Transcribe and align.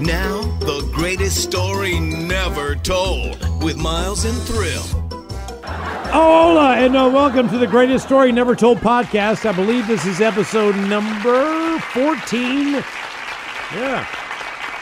Now, 0.00 0.42
the 0.58 0.86
greatest 0.92 1.42
story 1.42 1.98
never 1.98 2.74
told 2.74 3.38
with 3.62 3.78
Miles 3.78 4.26
and 4.26 4.36
Thrill. 4.42 4.82
Oh, 5.64 6.50
hola, 6.52 6.76
and 6.76 6.94
uh, 6.94 7.10
welcome 7.10 7.48
to 7.48 7.56
the 7.56 7.66
greatest 7.66 8.04
story 8.04 8.30
never 8.30 8.54
told 8.54 8.76
podcast. 8.78 9.46
I 9.46 9.52
believe 9.52 9.86
this 9.86 10.04
is 10.04 10.20
episode 10.20 10.76
number 10.88 11.78
14. 11.78 12.74
Yeah. 13.74 14.06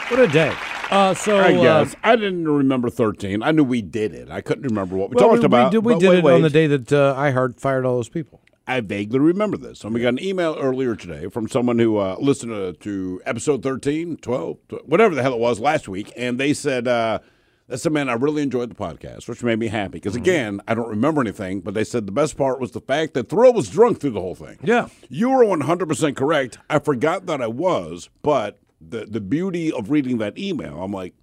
What 0.09 0.19
a 0.19 0.27
day. 0.27 0.53
Uh, 0.91 1.13
so, 1.13 1.37
I 1.37 1.55
uh, 1.55 1.61
guess 1.61 1.95
I 2.03 2.17
didn't 2.17 2.47
remember 2.47 2.89
thirteen. 2.89 3.41
I 3.41 3.51
knew 3.51 3.63
we 3.63 3.81
did 3.81 4.13
it. 4.13 4.29
I 4.29 4.41
couldn't 4.41 4.65
remember 4.65 4.95
what 4.97 5.09
we 5.09 5.15
well, 5.15 5.29
talked 5.29 5.39
we, 5.39 5.45
about. 5.45 5.71
We 5.71 5.77
did, 5.77 5.85
we 5.85 5.95
did 5.97 6.09
wait, 6.09 6.17
it 6.19 6.23
wait. 6.23 6.33
on 6.33 6.41
the 6.41 6.49
day 6.49 6.67
that 6.67 6.93
uh, 6.93 7.15
iHeart 7.15 7.59
fired 7.59 7.85
all 7.85 7.95
those 7.95 8.09
people. 8.09 8.41
I 8.67 8.79
vaguely 8.81 9.19
remember 9.19 9.57
this. 9.57 9.83
And 9.83 9.93
we 9.93 10.01
got 10.01 10.09
an 10.09 10.23
email 10.23 10.55
earlier 10.59 10.95
today 10.95 11.27
from 11.29 11.47
someone 11.47 11.77
who 11.79 11.97
uh, 11.97 12.15
listened 12.19 12.51
to, 12.51 12.73
to 12.73 13.21
episode 13.25 13.61
13, 13.61 14.17
12, 14.17 14.57
tw- 14.69 14.87
whatever 14.87 15.13
the 15.13 15.21
hell 15.21 15.33
it 15.33 15.39
was 15.39 15.59
last 15.59 15.87
week. 15.87 16.11
And 16.17 16.39
they 16.39 16.53
said, 16.53 16.87
uh, 16.87 17.19
they 17.67 17.77
said, 17.77 17.91
man, 17.91 18.09
I 18.09 18.13
really 18.13 18.41
enjoyed 18.41 18.69
the 18.71 18.75
podcast, 18.75 19.27
which 19.27 19.43
made 19.43 19.59
me 19.59 19.67
happy. 19.67 19.91
Because 19.93 20.13
Mm-hmm. 20.13 20.21
again, 20.23 20.61
I 20.67 20.73
don't 20.73 20.89
remember 20.89 21.21
anything, 21.21 21.61
but 21.61 21.73
they 21.75 21.83
said 21.83 22.05
the 22.07 22.11
best 22.11 22.37
part 22.37 22.59
was 22.59 22.71
the 22.71 22.81
fact 22.81 23.13
that 23.13 23.29
Thrill 23.29 23.53
was 23.53 23.69
drunk 23.69 23.99
through 23.99 24.11
the 24.11 24.21
whole 24.21 24.35
thing. 24.35 24.57
Yeah. 24.63 24.87
You 25.09 25.29
were 25.29 25.45
100% 25.45 26.15
correct. 26.15 26.57
I 26.69 26.79
forgot 26.79 27.27
that 27.27 27.41
I 27.43 27.47
was, 27.47 28.09
but 28.23 28.59
the, 28.81 29.05
the 29.05 29.21
beauty 29.21 29.71
of 29.71 29.89
reading 29.91 30.17
that 30.19 30.37
email, 30.39 30.81
I'm 30.83 30.91
like, 30.91 31.13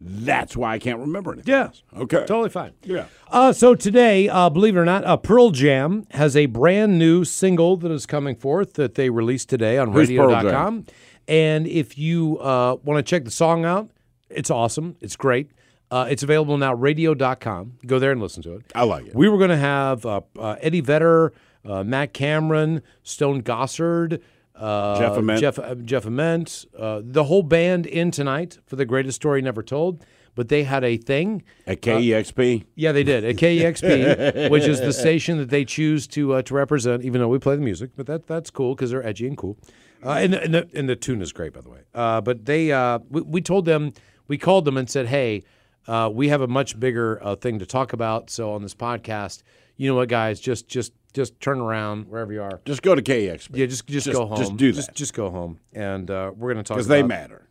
that's 0.00 0.56
why 0.56 0.74
I 0.74 0.78
can't 0.78 0.98
remember 0.98 1.32
anything. 1.32 1.52
Yes. 1.52 1.82
Okay. 1.96 2.18
Totally 2.18 2.50
fine. 2.50 2.72
Yeah. 2.82 3.06
Uh, 3.28 3.52
so 3.52 3.74
today, 3.74 4.28
uh, 4.28 4.50
believe 4.50 4.76
it 4.76 4.80
or 4.80 4.84
not, 4.84 5.04
uh, 5.04 5.16
Pearl 5.16 5.50
Jam 5.50 6.06
has 6.10 6.36
a 6.36 6.46
brand 6.46 6.98
new 6.98 7.24
single 7.24 7.76
that 7.78 7.90
is 7.90 8.04
coming 8.06 8.36
forth 8.36 8.74
that 8.74 8.94
they 8.94 9.08
released 9.10 9.48
today 9.48 9.78
on 9.78 9.92
Who's 9.92 10.08
radio.com. 10.08 10.86
And 11.28 11.66
if 11.66 11.98
you 11.98 12.38
uh, 12.38 12.76
want 12.84 12.98
to 12.98 13.02
check 13.08 13.24
the 13.24 13.30
song 13.30 13.64
out, 13.64 13.90
it's 14.28 14.50
awesome. 14.50 14.96
It's 15.00 15.16
great. 15.16 15.50
Uh, 15.90 16.06
it's 16.10 16.22
available 16.22 16.58
now, 16.58 16.74
radio.com. 16.74 17.78
Go 17.86 17.98
there 17.98 18.12
and 18.12 18.20
listen 18.20 18.42
to 18.42 18.54
it. 18.56 18.64
I 18.74 18.82
like 18.84 19.06
it. 19.06 19.14
We 19.14 19.28
were 19.28 19.38
going 19.38 19.50
to 19.50 19.56
have 19.56 20.04
uh, 20.04 20.20
uh, 20.38 20.56
Eddie 20.60 20.80
Vedder, 20.80 21.32
uh, 21.64 21.84
Matt 21.84 22.12
Cameron, 22.12 22.82
Stone 23.02 23.42
Gossard, 23.42 24.20
uh, 24.56 24.98
Jeff 24.98 25.16
Ament. 25.16 25.40
Jeff, 25.40 25.58
uh, 25.58 25.74
Jeff 25.76 26.06
Ament, 26.06 26.64
uh, 26.78 27.00
the 27.04 27.24
whole 27.24 27.42
band 27.42 27.86
in 27.86 28.10
tonight 28.10 28.58
for 28.66 28.76
the 28.76 28.84
greatest 28.84 29.16
story 29.16 29.42
never 29.42 29.62
told. 29.62 30.04
But 30.34 30.48
they 30.50 30.64
had 30.64 30.84
a 30.84 30.98
thing. 30.98 31.44
At 31.66 31.80
KEXP. 31.80 32.66
Yeah, 32.74 32.92
they 32.92 33.04
did 33.04 33.24
at 33.24 33.36
KEXP, 33.36 34.50
which 34.50 34.64
is 34.64 34.80
the 34.80 34.92
station 34.92 35.38
that 35.38 35.48
they 35.48 35.64
choose 35.64 36.06
to 36.08 36.34
uh, 36.34 36.42
to 36.42 36.52
represent. 36.52 37.04
Even 37.04 37.22
though 37.22 37.28
we 37.28 37.38
play 37.38 37.56
the 37.56 37.62
music, 37.62 37.92
but 37.96 38.06
that 38.06 38.26
that's 38.26 38.50
cool 38.50 38.74
because 38.74 38.90
they're 38.90 39.06
edgy 39.06 39.26
and 39.26 39.38
cool, 39.38 39.56
uh, 40.04 40.10
and, 40.10 40.34
the, 40.34 40.42
and 40.42 40.54
the 40.54 40.68
and 40.74 40.88
the 40.90 40.96
tune 40.96 41.22
is 41.22 41.32
great 41.32 41.54
by 41.54 41.62
the 41.62 41.70
way. 41.70 41.80
Uh, 41.94 42.20
but 42.20 42.44
they 42.44 42.70
uh, 42.70 42.98
we, 43.08 43.22
we 43.22 43.40
told 43.40 43.64
them 43.64 43.94
we 44.28 44.38
called 44.38 44.64
them 44.64 44.76
and 44.76 44.90
said, 44.90 45.06
hey, 45.06 45.42
uh, 45.88 46.10
we 46.12 46.28
have 46.28 46.40
a 46.40 46.48
much 46.48 46.78
bigger 46.78 47.18
uh, 47.22 47.36
thing 47.36 47.58
to 47.58 47.66
talk 47.66 47.92
about. 47.92 48.30
So 48.30 48.52
on 48.52 48.62
this 48.62 48.74
podcast, 48.74 49.42
you 49.76 49.88
know 49.88 49.94
what, 49.94 50.08
guys, 50.08 50.40
just 50.40 50.68
just 50.68 50.92
just 51.16 51.40
turn 51.40 51.58
around 51.60 52.08
wherever 52.08 52.30
you 52.32 52.42
are. 52.42 52.60
Just 52.66 52.82
go 52.82 52.94
to 52.94 53.00
KEXP. 53.02 53.48
Yeah, 53.54 53.66
just 53.66 53.86
just, 53.86 54.04
Just- 54.06 54.16
go 54.16 54.26
home. 54.26 54.36
just 54.36 54.56
do 54.56 54.70
that. 54.72 54.94
just 54.94 55.14
go 55.14 55.30
home, 55.30 55.58
and 55.72 56.10
uh, 56.10 56.30
we're 56.36 56.52
gonna 56.52 56.62
talk 56.62 56.76
Because 56.76 56.86
they 56.88 57.02
matter. 57.02 57.48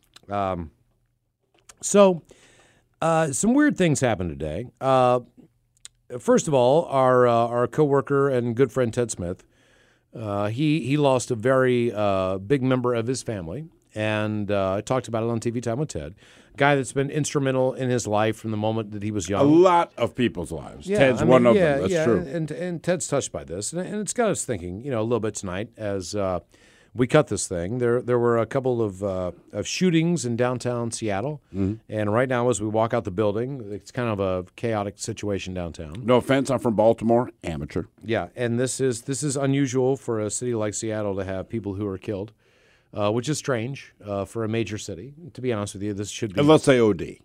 So, 1.82 2.22
uh, 3.02 3.32
some 3.32 3.54
weird 3.54 3.78
things 3.78 4.00
happened 4.02 4.30
today. 4.30 4.68
Uh, 4.80 5.22
first 6.20 6.48
of 6.48 6.54
all, 6.54 6.86
our 6.86 7.28
uh, 7.28 7.34
our 7.34 7.68
coworker 7.68 8.30
and 8.30 8.56
good 8.56 8.72
friend 8.72 8.94
Ted 8.94 9.10
Smith, 9.12 9.44
uh, 10.16 10.48
he 10.48 10.82
he 10.82 10.96
lost 10.98 11.32
a 11.32 11.36
very 11.36 11.92
uh, 11.94 12.38
big 12.38 12.62
member 12.64 12.94
of 12.94 13.08
his 13.08 13.24
family, 13.24 13.66
and 13.96 14.50
uh, 14.52 14.76
I 14.76 14.82
talked 14.82 15.08
about 15.08 15.24
it 15.24 15.30
on 15.30 15.40
TV 15.40 15.62
Time 15.62 15.80
with 15.80 15.90
Ted, 15.90 16.16
guy 16.58 16.76
that's 16.76 16.94
been 16.94 17.10
instrumental 17.10 17.74
in 17.74 17.90
his 17.90 18.08
life 18.08 18.38
from 18.38 18.52
the 18.52 18.58
moment 18.58 18.92
that 18.92 19.04
he 19.04 19.12
was 19.12 19.30
young. 19.30 19.42
A 19.42 19.44
lot 19.44 19.92
of 19.98 20.16
people's 20.16 20.52
lives. 20.52 20.88
Yeah, 20.88 21.00
Ted's 21.00 21.22
I 21.22 21.26
mean, 21.26 21.32
one 21.32 21.46
of 21.46 21.56
yeah, 21.56 21.74
them. 21.74 21.82
That's 21.82 21.94
yeah, 21.94 22.04
true. 22.06 22.18
And, 22.20 22.52
and 22.52 22.84
Ted's 22.84 23.08
touched 23.08 23.32
by 23.32 23.44
this, 23.44 23.74
and, 23.74 23.82
and 23.86 24.02
it's 24.02 24.14
got 24.14 24.30
us 24.30 24.46
thinking, 24.46 24.82
you 24.84 24.92
know, 24.92 25.02
a 25.02 25.04
little 25.04 25.20
bit 25.20 25.36
tonight 25.36 25.70
as 25.78 26.16
uh, 26.16 26.40
we 26.94 27.08
cut 27.08 27.28
this 27.28 27.46
thing. 27.46 27.80
There, 27.80 28.02
there 28.02 28.18
were 28.18 28.38
a 28.38 28.46
couple 28.46 28.82
of 28.82 29.04
uh, 29.04 29.32
of 29.52 29.68
shootings 29.68 30.26
in 30.26 30.38
downtown 30.38 30.92
Seattle, 30.92 31.42
Mm-hmm. 31.54 31.74
and 31.90 32.14
right 32.14 32.30
now, 32.30 32.50
as 32.50 32.62
we 32.62 32.70
walk 32.70 32.94
out 32.94 33.04
the 33.04 33.12
building, 33.12 33.68
it's 33.72 33.92
kind 33.92 34.08
of 34.10 34.20
a 34.22 34.46
chaotic 34.56 34.98
situation 34.98 35.54
downtown. 35.54 35.96
No 36.06 36.16
offense, 36.16 36.50
I'm 36.50 36.60
from 36.60 36.76
Baltimore. 36.76 37.30
Amateur. 37.44 37.84
Yeah, 38.04 38.28
and 38.36 38.58
this 38.60 38.80
is 38.80 39.02
this 39.04 39.24
is 39.24 39.36
unusual 39.36 39.98
for 39.98 40.22
a 40.22 40.30
city 40.30 40.56
like 40.56 40.74
Seattle 40.74 41.16
to 41.18 41.26
have 41.26 41.50
people 41.50 41.74
who 41.74 41.86
are 41.86 41.98
killed, 41.98 42.32
uh, 42.96 43.12
which 43.12 43.30
is 43.30 43.38
strange 43.38 43.94
uh, 44.04 44.26
for 44.26 44.44
a 44.44 44.48
major 44.48 44.78
city. 44.78 45.14
To 45.34 45.42
be 45.42 45.52
honest 45.54 45.74
with 45.74 45.84
you, 45.84 45.94
this 45.94 46.10
should 46.10 46.34
be 46.34 46.40
And 46.40 46.48
let's 46.48 46.64
say 46.64 46.80
OD. 46.80 47.18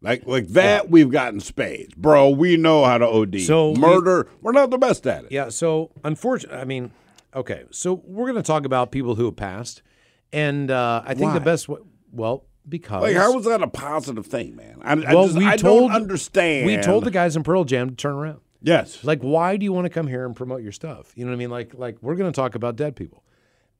Like 0.00 0.26
like 0.26 0.48
that, 0.48 0.90
we've 0.90 1.10
gotten 1.10 1.40
spades, 1.40 1.94
bro. 1.94 2.30
We 2.30 2.56
know 2.56 2.84
how 2.84 2.98
to 2.98 3.06
OD. 3.06 3.40
So 3.40 3.74
murder, 3.74 4.28
we, 4.40 4.50
are 4.50 4.52
not 4.52 4.70
the 4.70 4.78
best 4.78 5.06
at 5.06 5.24
it. 5.24 5.32
Yeah. 5.32 5.48
So, 5.48 5.90
unfortunately, 6.04 6.58
I 6.58 6.64
mean, 6.64 6.92
okay. 7.34 7.64
So 7.72 8.00
we're 8.04 8.30
going 8.30 8.40
to 8.40 8.46
talk 8.46 8.64
about 8.64 8.92
people 8.92 9.16
who 9.16 9.24
have 9.24 9.34
passed, 9.34 9.82
and 10.32 10.70
uh, 10.70 11.02
I 11.04 11.14
think 11.14 11.34
the 11.34 11.40
best 11.40 11.68
way, 11.68 11.80
well, 12.12 12.44
because 12.68 13.02
Like, 13.02 13.16
how 13.16 13.34
was 13.34 13.44
that 13.46 13.60
a 13.60 13.66
positive 13.66 14.26
thing, 14.26 14.54
man? 14.54 14.78
I, 14.82 14.92
I 14.92 15.14
well, 15.14 15.26
just, 15.26 15.38
we 15.38 15.48
I 15.48 15.56
told 15.56 15.90
don't 15.90 16.02
understand. 16.02 16.66
We 16.66 16.76
told 16.76 17.02
the 17.02 17.10
guys 17.10 17.34
in 17.34 17.42
Pearl 17.42 17.64
Jam 17.64 17.90
to 17.90 17.96
turn 17.96 18.14
around. 18.14 18.40
yes, 18.62 19.02
Like, 19.02 19.20
why 19.20 19.56
do 19.56 19.64
you 19.64 19.72
want 19.72 19.86
to 19.86 19.90
come 19.90 20.06
here 20.06 20.24
and 20.26 20.36
promote 20.36 20.62
your 20.62 20.72
stuff? 20.72 21.12
You 21.16 21.24
know 21.24 21.32
what 21.32 21.36
I 21.36 21.38
mean? 21.38 21.50
Like, 21.50 21.74
like 21.74 21.98
we're 22.02 22.14
going 22.14 22.30
to 22.30 22.36
talk 22.36 22.54
about 22.54 22.76
dead 22.76 22.94
people. 22.94 23.24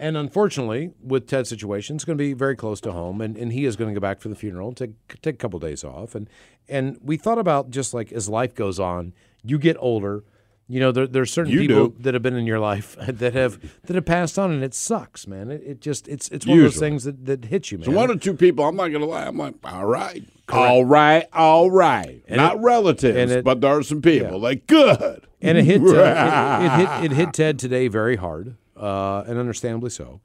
And 0.00 0.16
unfortunately, 0.16 0.92
with 1.02 1.26
Ted's 1.26 1.48
situation, 1.48 1.96
it's 1.96 2.04
going 2.04 2.16
to 2.16 2.22
be 2.22 2.32
very 2.32 2.54
close 2.54 2.80
to 2.82 2.92
home, 2.92 3.20
and, 3.20 3.36
and 3.36 3.52
he 3.52 3.64
is 3.64 3.74
going 3.74 3.92
to 3.92 3.98
go 3.98 4.00
back 4.00 4.20
for 4.20 4.28
the 4.28 4.36
funeral, 4.36 4.72
take 4.72 4.92
take 5.22 5.34
a 5.34 5.38
couple 5.38 5.58
days 5.58 5.82
off, 5.82 6.14
and 6.14 6.28
and 6.68 6.98
we 7.02 7.16
thought 7.16 7.38
about 7.38 7.70
just 7.70 7.92
like 7.94 8.12
as 8.12 8.28
life 8.28 8.54
goes 8.54 8.78
on, 8.78 9.12
you 9.42 9.58
get 9.58 9.76
older, 9.80 10.22
you 10.68 10.78
know, 10.78 10.92
there, 10.92 11.06
there's 11.08 11.32
certain 11.32 11.52
You 11.52 11.60
people 11.60 11.88
do. 11.88 11.96
that 12.02 12.14
have 12.14 12.22
been 12.22 12.36
in 12.36 12.46
your 12.46 12.60
life 12.60 12.94
that 13.08 13.34
have 13.34 13.58
that 13.86 13.94
have 13.96 14.06
passed 14.06 14.38
on, 14.38 14.52
and 14.52 14.62
it 14.62 14.72
sucks, 14.72 15.26
man. 15.26 15.50
It, 15.50 15.62
it 15.64 15.80
just 15.80 16.06
it's 16.06 16.28
it's 16.28 16.46
one 16.46 16.58
of 16.58 16.62
those 16.64 16.78
things 16.78 17.02
that, 17.02 17.26
that 17.26 17.46
hits 17.46 17.72
you, 17.72 17.78
man. 17.78 17.86
so 17.86 17.90
one 17.90 18.08
or 18.08 18.16
two 18.16 18.34
people. 18.34 18.64
I'm 18.66 18.76
not 18.76 18.88
gonna 18.88 19.04
lie. 19.06 19.26
I'm 19.26 19.36
like, 19.36 19.54
all 19.64 19.84
right, 19.86 20.22
all 20.48 20.84
right, 20.84 21.26
all 21.32 21.72
right. 21.72 22.22
not 22.30 22.54
it- 22.56 22.60
relatives, 22.60 23.16
and 23.16 23.30
it- 23.32 23.44
but 23.44 23.60
there 23.60 23.76
are 23.76 23.82
some 23.82 24.00
people 24.00 24.38
like 24.38 24.68
good. 24.68 25.26
and 25.42 25.58
it 25.58 25.64
hit, 25.64 25.82
uh, 25.82 26.58
it 26.62 26.70
hit 27.02 27.10
it 27.10 27.16
hit 27.16 27.32
Ted 27.32 27.58
today 27.58 27.88
very 27.88 28.14
hard, 28.16 28.56
uh, 28.78 29.24
and 29.26 29.38
understandably 29.38 29.90
so. 29.90 30.20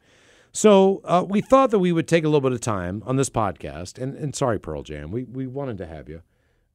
So 0.52 1.02
uh, 1.04 1.26
we 1.28 1.42
thought 1.42 1.72
that 1.72 1.80
we 1.80 1.92
would 1.92 2.08
take 2.08 2.24
a 2.24 2.28
little 2.28 2.42
bit 2.42 2.54
of 2.54 2.62
time 2.62 3.02
on 3.06 3.16
this 3.16 3.30
podcast, 3.30 3.98
and, 3.98 4.16
and 4.16 4.36
sorry, 4.36 4.60
Pearl 4.60 4.84
Jam, 4.84 5.12
we 5.12 5.24
we 5.24 5.48
wanted 5.48 5.80
to 5.80 5.88
have 5.88 6.08
you, 6.08 6.22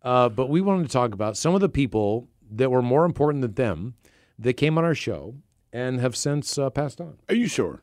uh, 0.02 0.28
but 0.28 0.48
we 0.48 0.60
wanted 0.60 0.84
to 0.84 0.92
talk 0.92 1.14
about 1.14 1.36
some 1.36 1.54
of 1.54 1.60
the 1.60 1.68
people 1.68 2.28
that 2.50 2.70
were 2.70 2.82
more 2.82 3.04
important 3.04 3.42
than 3.42 3.54
them 3.54 3.94
that 4.38 4.54
came 4.54 4.78
on 4.78 4.84
our 4.84 4.94
show 4.94 5.36
and 5.72 6.00
have 6.00 6.16
since 6.16 6.58
uh, 6.58 6.70
passed 6.70 7.00
on. 7.00 7.18
Are 7.28 7.34
you 7.34 7.46
sure? 7.46 7.82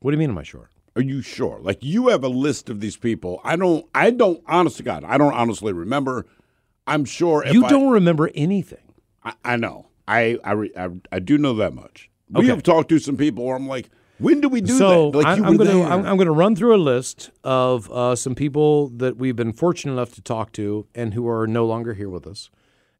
What 0.00 0.12
do 0.12 0.14
you 0.14 0.18
mean? 0.18 0.30
Am 0.30 0.38
I 0.38 0.42
sure? 0.42 0.70
Are 0.94 1.02
you 1.02 1.22
sure? 1.22 1.58
Like 1.60 1.78
you 1.82 2.08
have 2.08 2.24
a 2.24 2.28
list 2.28 2.70
of 2.70 2.80
these 2.80 2.96
people. 2.96 3.40
I 3.44 3.56
don't. 3.56 3.84
I 3.94 4.10
don't. 4.10 4.42
Honest 4.46 4.78
to 4.78 4.82
God, 4.82 5.04
I 5.04 5.18
don't 5.18 5.34
honestly 5.34 5.72
remember. 5.72 6.26
I'm 6.86 7.04
sure. 7.04 7.44
If 7.44 7.52
you 7.52 7.68
don't 7.68 7.90
remember 7.90 8.30
anything. 8.34 8.94
I, 9.24 9.34
I 9.44 9.56
know. 9.56 9.88
I 10.06 10.38
I, 10.44 10.52
I 10.76 10.88
I 11.12 11.18
do 11.18 11.36
know 11.36 11.54
that 11.54 11.74
much. 11.74 12.10
We 12.30 12.40
Okay. 12.40 12.48
have 12.48 12.62
talked 12.62 12.88
to 12.90 12.98
some 12.98 13.16
people 13.16 13.44
where 13.44 13.54
I'm 13.56 13.68
like, 13.68 13.88
when 14.18 14.40
do 14.40 14.48
we 14.48 14.60
do 14.60 14.76
so 14.76 15.10
that? 15.10 15.18
Like 15.18 15.26
I'm, 15.26 15.38
you 15.38 15.44
I'm 15.44 15.56
gonna. 15.56 15.82
I'm, 15.82 16.06
I'm 16.06 16.16
gonna 16.16 16.32
run 16.32 16.56
through 16.56 16.74
a 16.74 16.78
list 16.78 17.30
of 17.44 17.90
uh, 17.92 18.16
some 18.16 18.34
people 18.34 18.88
that 18.88 19.16
we've 19.16 19.36
been 19.36 19.52
fortunate 19.52 19.92
enough 19.92 20.14
to 20.14 20.22
talk 20.22 20.52
to 20.52 20.86
and 20.94 21.12
who 21.14 21.28
are 21.28 21.46
no 21.46 21.66
longer 21.66 21.92
here 21.94 22.08
with 22.08 22.26
us, 22.26 22.50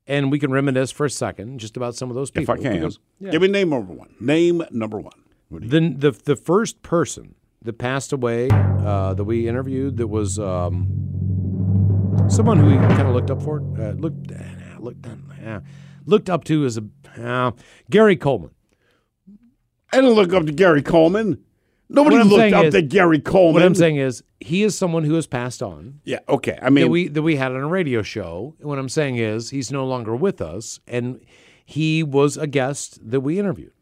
and 0.07 0.31
we 0.31 0.39
can 0.39 0.53
reminisce 0.53 0.91
for 0.93 1.07
a 1.07 1.11
second 1.11 1.59
just 1.59 1.77
about 1.77 1.95
some 1.97 2.11
of 2.11 2.15
those 2.17 2.31
people. 2.31 2.55
if. 2.55 2.61
I 2.61 2.63
can, 2.63 2.73
because- 2.75 2.99
yeah. 3.19 3.31
give 3.31 3.41
me 3.43 3.49
name 3.49 3.71
number 3.71 3.95
one. 3.95 4.15
Name 4.21 4.63
number 4.71 4.99
one. 5.01 5.15
The, 5.51 5.81
the 5.97 6.11
the 6.11 6.37
first 6.37 6.83
person 6.83 7.35
that 7.63 7.79
passed 7.79 8.13
away 8.13 8.49
uh, 8.53 9.15
that 9.15 9.25
we 9.25 9.49
interviewed 9.49 9.97
that 9.97 10.09
was 10.09 10.39
um, 10.39 10.87
someone 12.29 12.59
who 12.59 12.67
we 12.67 12.75
kind 12.77 13.09
of 13.09 13.15
looked 13.15 13.31
up 13.31 13.43
for, 13.43 13.59
uh, 13.79 13.93
looked 13.93 14.31
uh, 14.33 14.79
looked 14.81 15.07
uh, 15.07 15.61
looked 16.05 16.29
up 16.31 16.45
to 16.45 16.65
as 16.65 16.79
a 16.79 16.85
uh, 17.23 17.51
Gary 17.91 18.17
Coleman. 18.17 18.51
I 19.97 20.01
didn't 20.01 20.15
look 20.17 20.33
up 20.33 20.47
to 20.47 20.53
Gary 20.53 20.83
Coleman. 20.83 21.39
Nobody 21.89 22.17
looked 22.23 22.53
up 22.53 22.65
is- 22.67 22.75
to 22.75 22.83
Gary 22.83 23.21
Coleman. 23.21 23.55
What 23.55 23.63
I'm 23.63 23.75
saying 23.75 23.97
is, 23.97 24.23
he 24.41 24.63
is 24.65 24.77
someone 24.77 25.05
who 25.05 25.15
has 25.15 25.27
passed 25.27 25.63
on. 25.63 26.01
yeah, 26.05 26.19
okay. 26.29 26.59
I 26.61 26.69
mean, 26.71 26.85
that 26.87 26.91
we 26.91 27.09
that 27.09 27.23
we 27.23 27.37
had 27.37 27.53
on 27.53 27.61
a 27.63 27.69
radio 27.69 28.03
show. 28.03 28.55
And 28.59 28.69
what 28.69 28.79
I'm 28.79 28.89
saying 28.89 29.17
is 29.17 29.51
he's 29.51 29.71
no 29.71 29.87
longer 29.87 30.15
with 30.17 30.41
us, 30.41 30.81
and 30.89 31.21
he 31.65 32.03
was 32.03 32.37
a 32.37 32.47
guest 32.47 32.99
that 33.09 33.21
we 33.21 33.39
interviewed. 33.39 33.73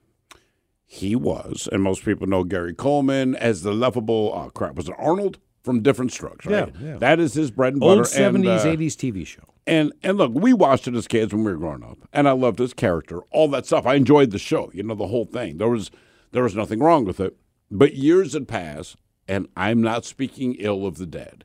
he 0.86 1.16
was, 1.16 1.68
and 1.72 1.82
most 1.82 2.04
people 2.04 2.26
know 2.26 2.44
Gary 2.44 2.74
Coleman 2.74 3.34
as 3.34 3.62
the 3.62 3.72
lovable. 3.72 4.32
Oh 4.34 4.50
crap, 4.50 4.74
was 4.76 4.88
it 4.88 4.94
Arnold 4.98 5.38
from 5.62 5.80
Diff'rent 5.82 6.12
Strokes? 6.12 6.46
Right. 6.46 6.72
Yeah, 6.78 6.86
yeah. 6.86 6.96
That 6.98 7.18
is 7.20 7.34
his 7.34 7.50
bread 7.50 7.72
and 7.72 7.80
butter. 7.80 8.00
Old 8.00 8.06
seventies, 8.06 8.50
and, 8.50 8.68
uh, 8.68 8.72
eighties 8.72 8.96
TV 8.96 9.26
show. 9.26 9.42
And 9.66 9.92
and 10.02 10.18
look, 10.18 10.32
we 10.34 10.52
watched 10.52 10.86
it 10.86 10.94
as 10.94 11.08
kids 11.08 11.32
when 11.32 11.42
we 11.42 11.50
were 11.52 11.58
growing 11.58 11.82
up, 11.82 11.98
and 12.12 12.28
I 12.28 12.32
loved 12.32 12.58
his 12.58 12.74
character, 12.74 13.20
all 13.32 13.48
that 13.48 13.64
stuff. 13.66 13.86
I 13.86 13.94
enjoyed 13.94 14.30
the 14.30 14.38
show, 14.38 14.70
you 14.74 14.82
know, 14.82 14.94
the 14.94 15.06
whole 15.06 15.24
thing. 15.24 15.56
There 15.56 15.70
was 15.70 15.90
there 16.34 16.42
was 16.42 16.54
nothing 16.54 16.80
wrong 16.80 17.04
with 17.06 17.20
it. 17.20 17.36
But 17.70 17.94
years 17.94 18.34
had 18.34 18.46
passed, 18.46 18.96
and 19.26 19.48
I'm 19.56 19.80
not 19.80 20.04
speaking 20.04 20.54
ill 20.58 20.84
of 20.86 20.98
the 20.98 21.06
dead. 21.06 21.44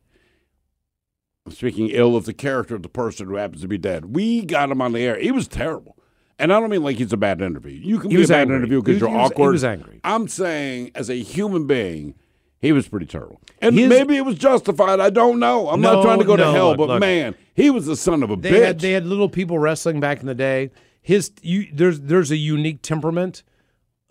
I'm 1.46 1.54
speaking 1.54 1.90
ill 1.90 2.16
of 2.16 2.26
the 2.26 2.34
character 2.34 2.76
of 2.76 2.84
the 2.84 2.90
person 2.90 3.28
who 3.28 3.36
happens 3.36 3.62
to 3.62 3.68
be 3.68 3.78
dead. 3.78 4.14
We 4.16 4.44
got 4.44 4.70
him 4.70 4.82
on 4.82 4.92
the 4.92 5.00
air. 5.00 5.18
He 5.20 5.32
was 5.32 5.48
terrible. 5.48 5.96
And 6.38 6.54
I 6.54 6.60
don't 6.60 6.70
mean 6.70 6.84
like 6.84 6.98
he's 6.98 7.12
a 7.14 7.18
bad 7.18 7.42
interview. 7.42 7.80
You 7.82 8.00
can 8.00 8.12
He 8.12 8.18
be 8.18 8.24
a 8.24 8.28
bad 8.28 8.42
angry. 8.42 8.56
interview 8.58 8.82
because 8.82 9.00
you're 9.00 9.10
he 9.10 9.16
was- 9.16 9.28
he 9.30 9.34
awkward. 9.34 9.52
was 9.54 9.64
angry. 9.64 10.00
I'm 10.04 10.28
saying, 10.28 10.92
as 10.96 11.10
a 11.10 11.16
human 11.16 11.68
being, 11.68 12.16
he 12.60 12.72
was 12.72 12.88
pretty 12.88 13.06
terrible. 13.06 13.42
And 13.62 13.78
His- 13.78 13.90
maybe 13.90 14.16
it 14.18 14.26
was 14.26 14.36
justified. 14.36 15.00
I 15.00 15.10
don't 15.10 15.40
know. 15.40 15.70
I'm 15.70 15.82
No, 15.82 15.94
not 15.96 16.04
trying 16.04 16.20
to 16.20 16.26
go 16.26 16.36
to 16.38 16.52
hell, 16.52 16.76
but 16.76 16.88
look. 16.88 17.00
man, 17.00 17.36
he 17.54 17.70
was 17.70 17.86
the 17.86 17.96
son 17.96 18.24
of 18.24 18.30
a 18.32 18.36
They 18.36 18.52
bitch. 18.52 18.66
had 18.66 18.80
they 18.80 18.92
had 18.92 19.06
little 19.06 19.30
people 19.30 19.60
wrestling 19.60 20.00
back 20.00 20.20
in 20.22 20.28
the 20.28 20.36
day. 20.36 20.72
His 21.02 21.32
you 21.42 21.68
there's 21.74 22.02
there's 22.02 22.32
a 22.32 22.38
unique 22.38 22.82
temperament 22.82 23.44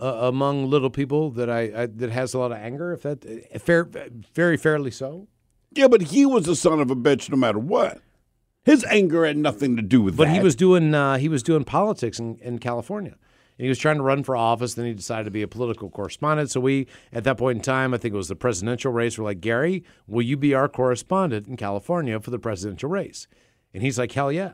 uh, 0.00 0.28
among 0.28 0.68
little 0.70 0.90
people 0.90 1.30
that 1.32 1.50
I, 1.50 1.60
I 1.82 1.86
that 1.86 2.10
has 2.10 2.34
a 2.34 2.38
lot 2.38 2.52
of 2.52 2.58
anger. 2.58 2.92
If 2.92 3.02
that 3.02 3.24
uh, 3.54 3.58
fair 3.58 3.88
very 4.34 4.56
fairly 4.56 4.90
so. 4.90 5.28
yeah, 5.74 5.88
but 5.88 6.02
he 6.02 6.24
was 6.26 6.44
the 6.46 6.56
son 6.56 6.80
of 6.80 6.90
a 6.90 6.96
bitch 6.96 7.30
no 7.30 7.36
matter 7.36 7.58
what. 7.58 8.00
His 8.64 8.84
anger 8.84 9.24
had 9.24 9.36
nothing 9.38 9.76
to 9.76 9.82
do 9.82 10.02
with 10.02 10.16
But 10.16 10.26
that. 10.26 10.34
he 10.34 10.40
was 10.40 10.54
doing 10.54 10.94
uh, 10.94 11.16
he 11.18 11.28
was 11.28 11.42
doing 11.42 11.64
politics 11.64 12.18
in, 12.18 12.36
in 12.38 12.58
California. 12.58 13.16
And 13.58 13.64
he 13.64 13.68
was 13.70 13.78
trying 13.78 13.96
to 13.96 14.04
run 14.04 14.22
for 14.22 14.36
office. 14.36 14.74
Then 14.74 14.84
he 14.86 14.94
decided 14.94 15.24
to 15.24 15.32
be 15.32 15.42
a 15.42 15.48
political 15.48 15.90
correspondent. 15.90 16.48
So 16.52 16.60
we, 16.60 16.86
at 17.12 17.24
that 17.24 17.38
point 17.38 17.56
in 17.56 17.62
time, 17.62 17.92
I 17.92 17.96
think 17.98 18.14
it 18.14 18.16
was 18.16 18.28
the 18.28 18.36
presidential 18.36 18.92
race. 18.92 19.18
We're 19.18 19.24
like, 19.24 19.40
Gary, 19.40 19.82
will 20.06 20.22
you 20.22 20.36
be 20.36 20.54
our 20.54 20.68
correspondent 20.68 21.48
in 21.48 21.56
California 21.56 22.20
for 22.20 22.30
the 22.30 22.38
presidential 22.38 22.88
race? 22.88 23.26
And 23.74 23.82
he's 23.82 23.98
like, 23.98 24.12
hell 24.12 24.30
yeah. 24.30 24.52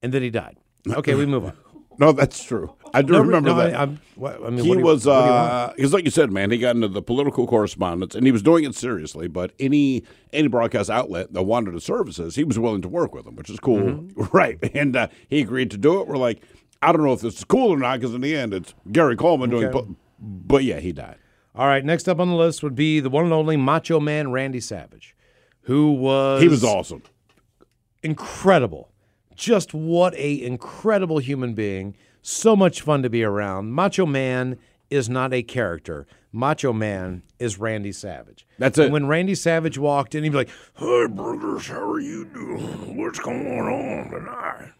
And 0.00 0.14
then 0.14 0.22
he 0.22 0.30
died. 0.30 0.56
Okay, 0.88 1.14
we 1.14 1.26
move 1.26 1.44
on. 1.44 1.52
No, 1.98 2.12
that's 2.12 2.42
true. 2.42 2.74
I 2.94 3.02
do 3.02 3.12
No, 3.14 3.20
remember 3.20 3.50
no, 3.50 3.56
that. 3.56 3.74
I, 3.74 3.82
I'm, 3.82 4.00
what, 4.16 4.42
I 4.44 4.50
mean, 4.50 4.64
he 4.64 4.70
you- 4.72 4.78
was 4.80 5.06
what 5.06 5.20
do 5.20 5.24
you 5.26 5.30
want? 5.32 5.50
uh 5.52 5.72
because 5.76 5.92
like 5.94 6.04
you 6.04 6.10
said 6.10 6.30
man 6.30 6.50
he 6.50 6.58
got 6.58 6.74
into 6.76 6.88
the 6.88 7.00
political 7.02 7.46
correspondence 7.46 8.14
and 8.14 8.26
he 8.26 8.32
was 8.32 8.42
doing 8.42 8.64
it 8.64 8.74
seriously 8.74 9.28
but 9.28 9.52
any 9.58 10.02
any 10.32 10.46
broadcast 10.48 10.90
outlet 10.90 11.32
that 11.32 11.42
wanted 11.44 11.72
his 11.74 11.84
services 11.84 12.34
he 12.36 12.44
was 12.44 12.58
willing 12.58 12.82
to 12.82 12.88
work 12.88 13.14
with 13.14 13.24
them 13.24 13.34
which 13.36 13.48
is 13.48 13.58
cool 13.60 13.78
Mm-hmm. 13.80 14.22
right 14.36 14.58
and 14.74 14.94
uh, 14.94 15.08
he 15.28 15.40
agreed 15.40 15.70
to 15.70 15.78
do 15.78 16.00
it 16.00 16.06
we're 16.06 16.18
like 16.18 16.42
i 16.82 16.92
don't 16.92 17.02
know 17.02 17.12
if 17.14 17.20
this 17.22 17.38
is 17.38 17.44
cool 17.44 17.70
or 17.70 17.78
not 17.78 17.98
because 17.98 18.14
in 18.14 18.20
the 18.20 18.36
end 18.36 18.52
it's 18.52 18.74
gary 18.92 19.16
coleman 19.16 19.48
doing 19.48 19.70
but, 19.70 19.86
but 20.18 20.62
yeah 20.64 20.78
he 20.80 20.92
died 20.92 21.16
All 21.54 21.66
right, 21.66 21.84
next 21.84 22.08
up 22.08 22.20
on 22.20 22.28
the 22.28 22.34
list 22.36 22.62
would 22.62 22.74
be 22.74 23.00
the 23.00 23.10
one 23.10 23.24
and 23.24 23.32
only 23.32 23.56
Macho 23.56 24.00
Man 24.00 24.30
Randy 24.32 24.60
Savage, 24.60 25.14
who 25.62 25.92
was 25.92 26.42
he 26.42 26.48
was 26.48 26.62
awesome 26.64 27.02
incredible. 28.02 28.91
Just 29.34 29.74
what 29.74 30.14
a 30.14 30.42
incredible 30.42 31.18
human 31.18 31.54
being. 31.54 31.96
So 32.22 32.54
much 32.54 32.82
fun 32.82 33.02
to 33.02 33.10
be 33.10 33.24
around. 33.24 33.72
Macho 33.72 34.06
Man 34.06 34.58
is 34.90 35.08
not 35.08 35.32
a 35.32 35.42
character. 35.42 36.06
Macho 36.32 36.72
Man 36.72 37.22
is 37.38 37.58
Randy 37.58 37.92
Savage. 37.92 38.46
That's 38.58 38.78
it. 38.78 38.84
And 38.84 38.92
when 38.92 39.06
Randy 39.06 39.34
Savage 39.34 39.76
walked 39.78 40.14
in, 40.14 40.22
he'd 40.22 40.30
be 40.30 40.36
like, 40.36 40.50
"Hey, 40.74 41.06
brothers, 41.08 41.66
how 41.66 41.90
are 41.90 42.00
you 42.00 42.24
doing? 42.26 42.96
What's 42.96 43.18
going 43.18 43.46
on 43.46 44.10
tonight?" 44.10 44.72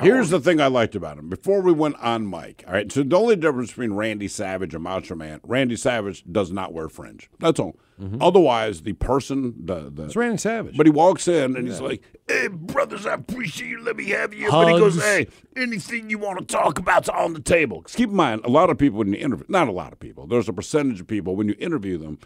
Here's 0.00 0.30
the 0.30 0.40
thing 0.40 0.60
I 0.60 0.68
liked 0.68 0.94
about 0.94 1.18
him. 1.18 1.28
Before 1.28 1.60
we 1.60 1.70
went 1.72 1.96
on 2.00 2.28
mic, 2.28 2.64
all 2.66 2.72
right. 2.72 2.90
So 2.90 3.02
the 3.02 3.16
only 3.16 3.36
difference 3.36 3.70
between 3.70 3.92
Randy 3.92 4.26
Savage 4.26 4.74
and 4.74 4.82
Macho 4.82 5.14
Man, 5.14 5.40
Randy 5.44 5.76
Savage 5.76 6.24
does 6.30 6.50
not 6.50 6.72
wear 6.72 6.88
fringe. 6.88 7.28
That's 7.40 7.60
all. 7.60 7.76
Mm-hmm. 8.00 8.22
Otherwise, 8.22 8.82
the 8.82 8.94
person, 8.94 9.54
the 9.66 9.90
the 9.90 10.04
It's 10.04 10.16
Randy 10.16 10.38
Savage. 10.38 10.76
But 10.78 10.86
he 10.86 10.90
walks 10.90 11.28
in 11.28 11.56
and 11.56 11.68
he's 11.68 11.80
like, 11.80 12.02
"Hey, 12.26 12.48
brothers, 12.48 13.04
I 13.04 13.14
appreciate 13.14 13.68
you. 13.68 13.82
Let 13.82 13.96
me 13.96 14.08
have 14.08 14.32
you." 14.32 14.50
But 14.50 14.72
he 14.72 14.78
goes, 14.78 15.00
"Hey, 15.00 15.26
anything 15.56 16.08
you 16.08 16.18
want 16.18 16.38
to 16.38 16.44
talk 16.46 16.78
about's 16.78 17.10
on 17.10 17.34
the 17.34 17.40
table." 17.40 17.82
'Cause 17.82 17.94
keep 17.94 18.08
in 18.08 18.16
mind, 18.16 18.40
a 18.44 18.48
lot 18.48 18.70
of 18.70 18.78
people 18.78 18.98
when 18.98 19.12
you 19.12 19.18
interview, 19.18 19.44
not 19.48 19.68
a 19.68 19.72
lot 19.72 19.92
of 19.92 20.00
people, 20.00 20.26
there's 20.26 20.48
a 20.48 20.54
percentage 20.54 21.00
of 21.00 21.06
people 21.06 21.36
when 21.36 21.48
you 21.48 21.54
interview 21.58 21.98
them. 21.98 22.18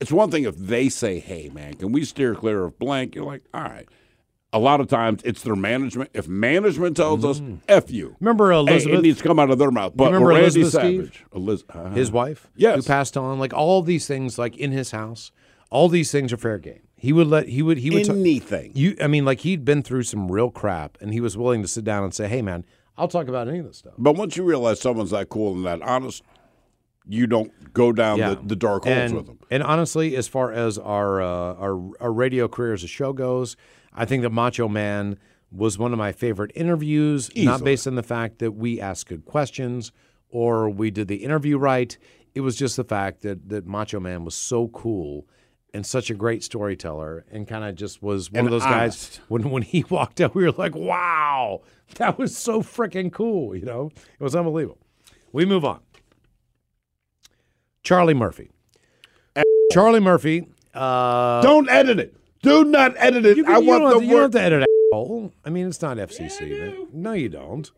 It's 0.00 0.12
one 0.12 0.30
thing 0.30 0.44
if 0.44 0.56
they 0.56 0.88
say, 0.88 1.18
"Hey, 1.18 1.50
man, 1.52 1.74
can 1.74 1.90
we 1.90 2.04
steer 2.04 2.36
clear 2.36 2.62
of 2.64 2.78
blank?" 2.78 3.16
You're 3.16 3.24
like, 3.24 3.42
"All 3.52 3.62
right." 3.62 3.88
A 4.52 4.58
lot 4.58 4.80
of 4.80 4.88
times 4.88 5.20
it's 5.24 5.42
their 5.42 5.54
management. 5.54 6.10
If 6.14 6.26
management 6.26 6.96
tells 6.96 7.22
us, 7.24 7.42
"F 7.68 7.90
you," 7.90 8.16
Remember 8.18 8.50
Hey, 8.50 8.58
Elizabeth, 8.58 8.98
it 8.98 9.02
needs 9.02 9.18
to 9.18 9.24
come 9.24 9.38
out 9.38 9.50
of 9.50 9.58
their 9.58 9.70
mouth. 9.70 9.92
But 9.94 10.06
remember 10.06 10.28
Randy 10.28 10.60
Elizabeth, 10.62 10.72
Savage, 10.72 11.24
Eliz- 11.34 11.64
uh, 11.68 11.90
his 11.90 12.10
wife, 12.10 12.48
Yes. 12.56 12.76
who 12.76 12.82
passed 12.82 13.16
on, 13.18 13.38
like 13.38 13.52
all 13.52 13.82
these 13.82 14.06
things, 14.06 14.38
like 14.38 14.56
in 14.56 14.72
his 14.72 14.90
house, 14.92 15.32
all 15.70 15.90
these 15.90 16.10
things 16.10 16.32
are 16.32 16.38
fair 16.38 16.56
game. 16.58 16.80
He 16.96 17.12
would 17.12 17.26
let 17.26 17.48
he 17.48 17.60
would 17.60 17.76
he 17.78 17.90
would 17.90 18.06
ta- 18.06 18.12
anything. 18.14 18.72
You, 18.74 18.96
I 19.02 19.06
mean, 19.06 19.26
like 19.26 19.40
he'd 19.40 19.66
been 19.66 19.82
through 19.82 20.04
some 20.04 20.32
real 20.32 20.50
crap, 20.50 20.96
and 21.02 21.12
he 21.12 21.20
was 21.20 21.36
willing 21.36 21.60
to 21.60 21.68
sit 21.68 21.84
down 21.84 22.02
and 22.02 22.14
say, 22.14 22.26
"Hey, 22.26 22.40
man, 22.40 22.64
I'll 22.96 23.06
talk 23.06 23.28
about 23.28 23.48
any 23.48 23.58
of 23.58 23.66
this 23.66 23.76
stuff." 23.76 23.92
But 23.98 24.16
once 24.16 24.36
you 24.38 24.44
realize 24.44 24.80
someone's 24.80 25.10
that 25.10 25.28
cool 25.28 25.52
and 25.52 25.66
that 25.66 25.82
honest, 25.82 26.22
you 27.06 27.26
don't 27.26 27.52
go 27.74 27.92
down 27.92 28.18
the, 28.18 28.38
the 28.42 28.56
dark 28.56 28.84
holes 28.84 28.96
and, 28.96 29.14
with 29.14 29.26
them. 29.26 29.38
And 29.50 29.62
honestly, 29.62 30.16
as 30.16 30.26
far 30.26 30.52
as 30.52 30.78
our, 30.78 31.20
uh, 31.20 31.26
our 31.54 31.90
our 32.00 32.12
radio 32.12 32.48
career 32.48 32.72
as 32.72 32.82
a 32.82 32.88
show 32.88 33.12
goes, 33.12 33.56
I 33.98 34.04
think 34.04 34.22
that 34.22 34.30
Macho 34.30 34.68
Man 34.68 35.18
was 35.50 35.76
one 35.78 35.92
of 35.92 35.98
my 35.98 36.12
favorite 36.12 36.52
interviews. 36.54 37.30
Not 37.36 37.64
based 37.64 37.86
on 37.86 37.94
the 37.96 38.02
fact 38.02 38.38
that 38.38 38.52
we 38.52 38.80
asked 38.80 39.06
good 39.08 39.24
questions 39.24 39.92
or 40.30 40.68
we 40.70 40.90
did 40.90 41.08
the 41.08 41.16
interview 41.16 41.58
right. 41.58 41.96
It 42.34 42.42
was 42.42 42.54
just 42.56 42.76
the 42.76 42.84
fact 42.84 43.22
that 43.22 43.48
that 43.48 43.66
Macho 43.66 43.98
Man 43.98 44.24
was 44.24 44.34
so 44.34 44.68
cool 44.68 45.26
and 45.74 45.84
such 45.84 46.08
a 46.10 46.14
great 46.14 46.42
storyteller, 46.42 47.26
and 47.30 47.46
kind 47.46 47.62
of 47.64 47.74
just 47.74 48.02
was 48.02 48.30
one 48.32 48.38
And 48.38 48.46
of 48.48 48.52
those 48.52 48.62
honest. 48.62 49.18
guys. 49.18 49.20
When 49.28 49.50
when 49.50 49.62
he 49.62 49.84
walked 49.90 50.20
out, 50.20 50.34
we 50.34 50.44
were 50.44 50.52
like, 50.52 50.74
"Wow, 50.74 51.62
that 51.96 52.18
was 52.18 52.36
so 52.36 52.62
freaking 52.62 53.12
cool!" 53.12 53.54
You 53.56 53.64
know, 53.66 53.90
it 54.18 54.22
was 54.22 54.34
unbelievable. 54.36 54.78
We 55.32 55.44
move 55.44 55.64
on. 55.64 55.80
Charlie 57.82 58.14
Murphy. 58.14 58.50
Charlie 59.72 60.00
Murphy. 60.00 60.46
Uh, 60.74 61.42
Don't 61.42 61.68
edit 61.68 61.98
it. 61.98 62.16
Do 62.42 62.64
not 62.64 62.94
edit 62.96 63.26
it. 63.26 63.36
you, 63.36 63.44
I 63.46 63.58
want 63.58 63.84
the 63.84 63.98
to, 64.00 64.04
you 64.04 64.10
don't 64.12 64.22
have 64.22 64.22
word. 64.22 64.32
to 64.32 64.40
edit 64.42 64.66
asshole. 64.92 65.32
I 65.44 65.50
mean, 65.50 65.66
it's 65.66 65.82
not 65.82 65.96
FCC. 65.96 66.92
no, 66.92 67.12
you 67.12 67.28
don't. 67.28 67.70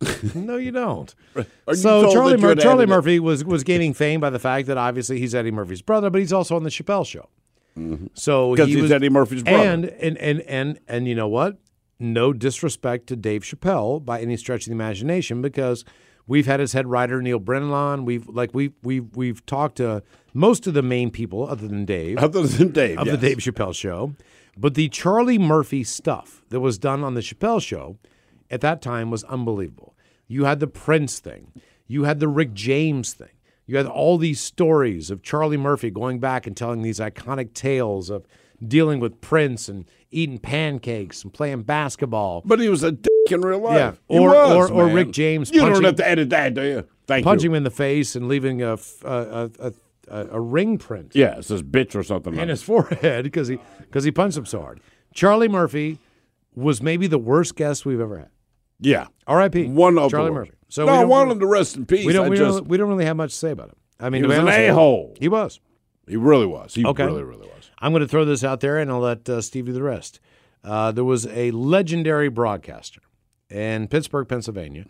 no, 0.34 0.56
you 0.56 0.70
don't. 0.70 1.12
Are 1.36 1.44
you 1.68 1.74
so 1.74 2.02
told 2.02 2.14
Charlie, 2.14 2.36
Mur- 2.36 2.54
Charlie 2.54 2.84
it? 2.84 2.88
Murphy 2.88 3.18
was 3.18 3.44
was 3.44 3.64
gaining 3.64 3.92
fame 3.94 4.20
by 4.20 4.30
the 4.30 4.38
fact 4.38 4.68
that 4.68 4.78
obviously 4.78 5.18
he's 5.18 5.34
Eddie 5.34 5.50
Murphy's 5.50 5.82
brother, 5.82 6.08
but 6.08 6.20
he's 6.20 6.32
also 6.32 6.54
on 6.56 6.62
the 6.62 6.70
Chappelle 6.70 7.04
Show. 7.06 7.28
Mm-hmm. 7.76 8.06
So 8.14 8.52
Because 8.52 8.68
he 8.68 8.74
he's 8.74 8.82
was, 8.82 8.92
Eddie 8.92 9.08
Murphy's 9.08 9.42
brother. 9.42 9.58
and 9.68 9.84
and 9.86 10.16
and 10.18 10.40
and 10.42 10.78
and 10.86 11.08
you 11.08 11.14
know 11.16 11.28
what? 11.28 11.58
No 12.00 12.32
disrespect 12.32 13.08
to 13.08 13.16
Dave 13.16 13.42
Chappelle 13.42 14.04
by 14.04 14.20
any 14.20 14.36
stretch 14.36 14.62
of 14.62 14.66
the 14.66 14.72
imagination, 14.72 15.42
because 15.42 15.84
we've 16.28 16.46
had 16.46 16.60
his 16.60 16.74
head 16.74 16.86
writer 16.86 17.20
Neal 17.20 17.40
Brennan 17.40 17.72
on. 17.72 18.04
We've 18.04 18.28
like 18.28 18.50
we've 18.54 18.74
we've 18.84 19.16
we've 19.16 19.44
talked 19.46 19.78
to 19.78 20.04
most 20.32 20.68
of 20.68 20.74
the 20.74 20.82
main 20.82 21.10
people 21.10 21.48
other 21.48 21.66
than 21.66 21.84
Dave 21.84 22.18
Other 22.18 22.46
than 22.46 22.70
Dave, 22.70 22.98
of 22.98 23.06
yes. 23.08 23.16
the 23.18 23.28
Dave 23.28 23.38
Chappelle 23.38 23.74
show. 23.74 24.14
But 24.56 24.74
the 24.74 24.88
Charlie 24.88 25.38
Murphy 25.38 25.82
stuff 25.82 26.42
that 26.50 26.60
was 26.60 26.78
done 26.78 27.02
on 27.02 27.14
the 27.14 27.20
Chappelle 27.20 27.62
show 27.62 27.96
at 28.50 28.60
that 28.60 28.82
time 28.82 29.10
was 29.10 29.24
unbelievable. 29.24 29.96
You 30.28 30.44
had 30.44 30.60
the 30.60 30.66
Prince 30.66 31.18
thing, 31.18 31.52
you 31.86 32.04
had 32.04 32.20
the 32.20 32.28
Rick 32.28 32.54
James 32.54 33.14
thing, 33.14 33.30
you 33.66 33.76
had 33.76 33.86
all 33.86 34.18
these 34.18 34.40
stories 34.40 35.10
of 35.10 35.22
Charlie 35.22 35.56
Murphy 35.56 35.90
going 35.90 36.20
back 36.20 36.46
and 36.46 36.56
telling 36.56 36.82
these 36.82 36.98
iconic 36.98 37.54
tales 37.54 38.10
of 38.10 38.26
dealing 38.66 38.98
with 38.98 39.20
Prince 39.20 39.68
and 39.68 39.84
eating 40.10 40.38
pancakes 40.38 41.22
and 41.22 41.32
playing 41.32 41.62
basketball. 41.62 42.42
But 42.44 42.60
he 42.60 42.68
was 42.68 42.82
a 42.82 42.92
dick 43.28 43.32
in 43.32 43.40
real 43.42 43.60
life. 43.60 43.76
Yeah. 43.76 44.18
Or- 44.20 44.28
was, 44.30 44.70
or- 44.70 44.74
or. 44.82 44.88
Rick 44.88 45.10
James 45.12 45.50
You 45.50 45.60
punching- 45.60 45.74
don't 45.74 45.84
have 45.84 45.96
to 45.96 46.08
edit 46.08 46.30
that, 46.30 46.54
do 46.54 46.62
you? 46.62 46.84
Thank 47.06 47.24
Punching 47.24 47.44
you. 47.50 47.50
him 47.52 47.56
in 47.56 47.62
the 47.64 47.70
face 47.70 48.16
and 48.16 48.28
leaving 48.28 48.62
a 48.62 48.76
a 50.10 50.40
ring 50.40 50.78
print 50.78 51.12
Yeah, 51.14 51.36
it 51.38 51.44
says 51.44 51.62
bitch 51.62 51.94
or 51.94 52.02
something. 52.02 52.32
in 52.32 52.38
like 52.38 52.48
his 52.48 52.62
forehead 52.62 53.24
because 53.24 53.48
he 53.48 53.58
because 53.80 54.04
he 54.04 54.10
punched 54.10 54.36
him 54.38 54.46
so 54.46 54.60
hard. 54.60 54.80
Charlie 55.14 55.48
Murphy 55.48 55.98
was 56.54 56.82
maybe 56.82 57.06
the 57.06 57.18
worst 57.18 57.56
guest 57.56 57.84
we've 57.86 58.00
ever 58.00 58.18
had. 58.18 58.30
Yeah. 58.80 59.06
R.I.P. 59.26 59.66
One 59.66 59.98
of 59.98 60.10
Charlie 60.10 60.30
Murphy. 60.30 60.52
So 60.68 60.86
no, 60.86 60.92
I 60.92 61.04
want 61.04 61.30
him 61.30 61.40
to 61.40 61.46
rest 61.46 61.76
in 61.76 61.84
peace. 61.86 62.06
we 62.06 62.12
don't 62.12 62.28
we 62.30 62.36
just, 62.36 62.58
don't 62.58 62.68
we 62.68 62.76
don't 62.76 62.88
really 62.88 63.04
have 63.04 63.16
much 63.16 63.32
to 63.32 63.36
say 63.36 63.50
about 63.50 63.68
him. 63.68 63.76
I 64.00 64.10
mean, 64.10 64.22
he 64.22 64.28
was 64.28 64.38
an 64.38 64.46
you, 64.46 64.52
a-hole. 64.70 65.14
He 65.18 65.28
was. 65.28 65.60
He 66.06 66.16
really 66.16 66.46
was. 66.46 66.74
He 66.74 66.84
Okay. 66.86 67.04
really, 67.04 67.22
really 67.24 67.46
was. 67.48 67.70
I'm 67.80 67.92
going 67.92 68.00
to 68.02 68.08
throw 68.08 68.24
this 68.24 68.44
out 68.44 68.60
there 68.60 68.78
and 68.78 68.90
I'll 68.90 69.00
let 69.00 69.28
uh, 69.28 69.40
Steve 69.42 69.66
do 69.66 69.72
the 69.72 69.82
rest. 69.82 70.20
Uh, 70.64 70.90
there 70.92 71.04
was 71.04 71.26
a 71.26 71.50
legendary 71.50 72.28
broadcaster 72.28 73.00
in 73.50 73.88
Pittsburgh, 73.88 74.28
Pennsylvania, 74.28 74.84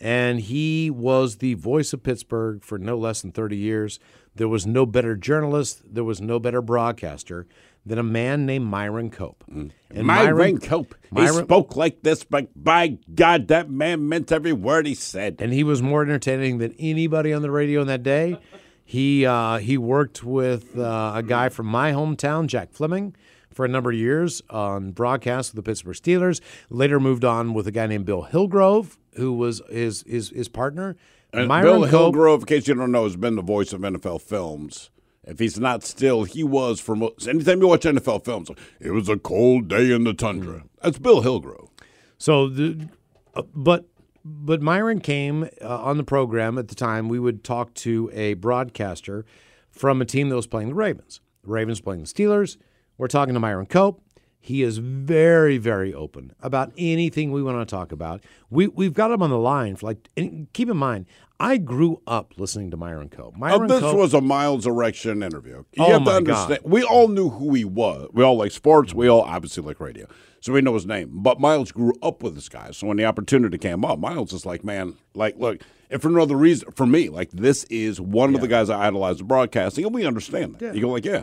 and 0.00 0.40
he 0.40 0.90
was 0.90 1.36
the 1.36 1.54
voice 1.54 1.92
of 1.92 2.02
Pittsburgh 2.02 2.62
for 2.64 2.78
no 2.78 2.96
less 2.96 3.22
than 3.22 3.32
30 3.32 3.56
years. 3.56 3.98
There 4.34 4.48
was 4.48 4.66
no 4.66 4.86
better 4.86 5.14
journalist, 5.14 5.82
there 5.94 6.04
was 6.04 6.20
no 6.20 6.38
better 6.38 6.62
broadcaster 6.62 7.46
than 7.84 7.98
a 7.98 8.02
man 8.02 8.46
named 8.46 8.64
Myron 8.66 9.10
Cope. 9.10 9.44
And 9.48 9.72
Myron 9.90 10.58
Cope. 10.58 10.94
He 11.10 11.20
Myron- 11.20 11.44
spoke 11.44 11.76
like 11.76 12.02
this, 12.02 12.22
but 12.24 12.48
by 12.56 12.98
God, 13.14 13.48
that 13.48 13.68
man 13.68 14.08
meant 14.08 14.30
every 14.32 14.52
word 14.52 14.86
he 14.86 14.94
said. 14.94 15.36
and 15.40 15.52
he 15.52 15.64
was 15.64 15.82
more 15.82 16.02
entertaining 16.02 16.58
than 16.58 16.74
anybody 16.78 17.32
on 17.32 17.42
the 17.42 17.50
radio 17.50 17.80
in 17.80 17.88
that 17.88 18.02
day. 18.02 18.38
He 18.84 19.24
uh, 19.26 19.58
he 19.58 19.78
worked 19.78 20.22
with 20.24 20.78
uh, 20.78 21.12
a 21.16 21.22
guy 21.22 21.48
from 21.48 21.66
my 21.66 21.92
hometown, 21.92 22.46
Jack 22.46 22.72
Fleming, 22.72 23.14
for 23.52 23.64
a 23.64 23.68
number 23.68 23.90
of 23.90 23.96
years 23.96 24.42
on 24.50 24.90
broadcast 24.90 25.52
with 25.54 25.64
the 25.64 25.68
Pittsburgh 25.68 25.96
Steelers. 25.96 26.40
Later 26.70 26.98
moved 26.98 27.24
on 27.24 27.54
with 27.54 27.66
a 27.66 27.72
guy 27.72 27.86
named 27.86 28.06
Bill 28.06 28.22
Hillgrove, 28.22 28.98
who 29.14 29.32
was 29.32 29.62
his 29.70 30.04
his, 30.06 30.30
his 30.30 30.48
partner. 30.48 30.96
And 31.32 31.48
Myron 31.48 31.64
Bill 31.64 31.82
Cope, 31.82 31.90
Hillgrove, 31.90 32.40
in 32.40 32.46
case 32.46 32.68
you 32.68 32.74
don't 32.74 32.92
know, 32.92 33.04
has 33.04 33.16
been 33.16 33.36
the 33.36 33.42
voice 33.42 33.72
of 33.72 33.80
NFL 33.80 34.20
films. 34.20 34.90
If 35.24 35.38
he's 35.38 35.58
not 35.58 35.84
still, 35.84 36.24
he 36.24 36.42
was 36.42 36.80
for 36.80 36.96
most. 36.96 37.28
Anytime 37.28 37.60
you 37.60 37.68
watch 37.68 37.82
NFL 37.82 38.24
films, 38.24 38.50
it 38.80 38.90
was 38.90 39.08
a 39.08 39.16
cold 39.16 39.68
day 39.68 39.92
in 39.92 40.04
the 40.04 40.14
tundra. 40.14 40.64
That's 40.82 40.98
Bill 40.98 41.20
Hillgrove. 41.20 41.70
So, 42.18 42.48
the, 42.48 42.88
uh, 43.34 43.42
but 43.54 43.86
but 44.24 44.60
Myron 44.62 45.00
came 45.00 45.48
uh, 45.60 45.82
on 45.82 45.96
the 45.96 46.04
program 46.04 46.58
at 46.58 46.68
the 46.68 46.74
time. 46.74 47.08
We 47.08 47.18
would 47.18 47.44
talk 47.44 47.74
to 47.74 48.10
a 48.12 48.34
broadcaster 48.34 49.24
from 49.70 50.00
a 50.00 50.04
team 50.04 50.28
that 50.28 50.36
was 50.36 50.46
playing 50.46 50.68
the 50.68 50.74
Ravens. 50.74 51.20
The 51.44 51.50
Ravens 51.50 51.80
playing 51.80 52.02
the 52.02 52.06
Steelers. 52.06 52.56
We're 52.98 53.08
talking 53.08 53.34
to 53.34 53.40
Myron 53.40 53.66
Cope. 53.66 54.02
He 54.40 54.62
is 54.62 54.78
very, 54.78 55.56
very 55.56 55.94
open 55.94 56.32
about 56.42 56.72
anything 56.76 57.30
we 57.30 57.42
want 57.44 57.66
to 57.66 57.70
talk 57.70 57.92
about. 57.92 58.22
We 58.50 58.66
we've 58.66 58.92
got 58.92 59.12
him 59.12 59.22
on 59.22 59.30
the 59.30 59.38
line 59.38 59.76
for 59.76 59.86
like. 59.86 60.08
And 60.16 60.52
keep 60.52 60.68
in 60.68 60.76
mind, 60.76 61.06
I 61.38 61.58
grew 61.58 62.02
up 62.08 62.34
listening 62.36 62.72
to 62.72 62.76
Myron 62.76 63.08
Cope. 63.08 63.34
Oh, 63.36 63.38
Myron 63.38 63.68
this 63.68 63.80
Cope, 63.80 63.96
was 63.96 64.14
a 64.14 64.20
Miles 64.20 64.66
Erection 64.66 65.22
interview. 65.22 65.64
You 65.74 65.84
Oh, 65.84 65.92
have 65.92 65.98
to 66.00 66.04
my 66.04 66.16
understand. 66.16 66.62
God. 66.64 66.72
We 66.72 66.82
all 66.82 67.06
knew 67.06 67.30
who 67.30 67.54
he 67.54 67.64
was. 67.64 68.08
We 68.12 68.24
all 68.24 68.36
like 68.36 68.50
sports. 68.50 68.92
We 68.92 69.06
all 69.06 69.22
obviously 69.22 69.62
like 69.62 69.78
radio. 69.78 70.06
So 70.40 70.52
we 70.52 70.60
know 70.60 70.74
his 70.74 70.86
name. 70.86 71.10
But 71.12 71.38
Miles 71.38 71.70
grew 71.70 71.94
up 72.02 72.24
with 72.24 72.34
this 72.34 72.48
guy. 72.48 72.72
So 72.72 72.88
when 72.88 72.96
the 72.96 73.04
opportunity 73.04 73.58
came 73.58 73.84
up, 73.84 74.00
Miles 74.00 74.32
is 74.32 74.44
like, 74.44 74.64
man, 74.64 74.94
like, 75.14 75.36
look, 75.38 75.62
and 75.88 76.02
for 76.02 76.08
no 76.08 76.22
other 76.22 76.36
reason, 76.36 76.72
for 76.72 76.84
me, 76.84 77.08
like, 77.10 77.30
this 77.30 77.62
is 77.64 78.00
one 78.00 78.34
of 78.34 78.40
the 78.40 78.48
guys 78.48 78.68
I 78.70 78.86
idolize 78.88 79.20
in 79.20 79.28
broadcasting, 79.28 79.84
and 79.84 79.94
we 79.94 80.04
understand 80.04 80.56
that. 80.58 80.74
You 80.74 80.80
go, 80.80 80.88
like, 80.88 81.04
yeah, 81.04 81.22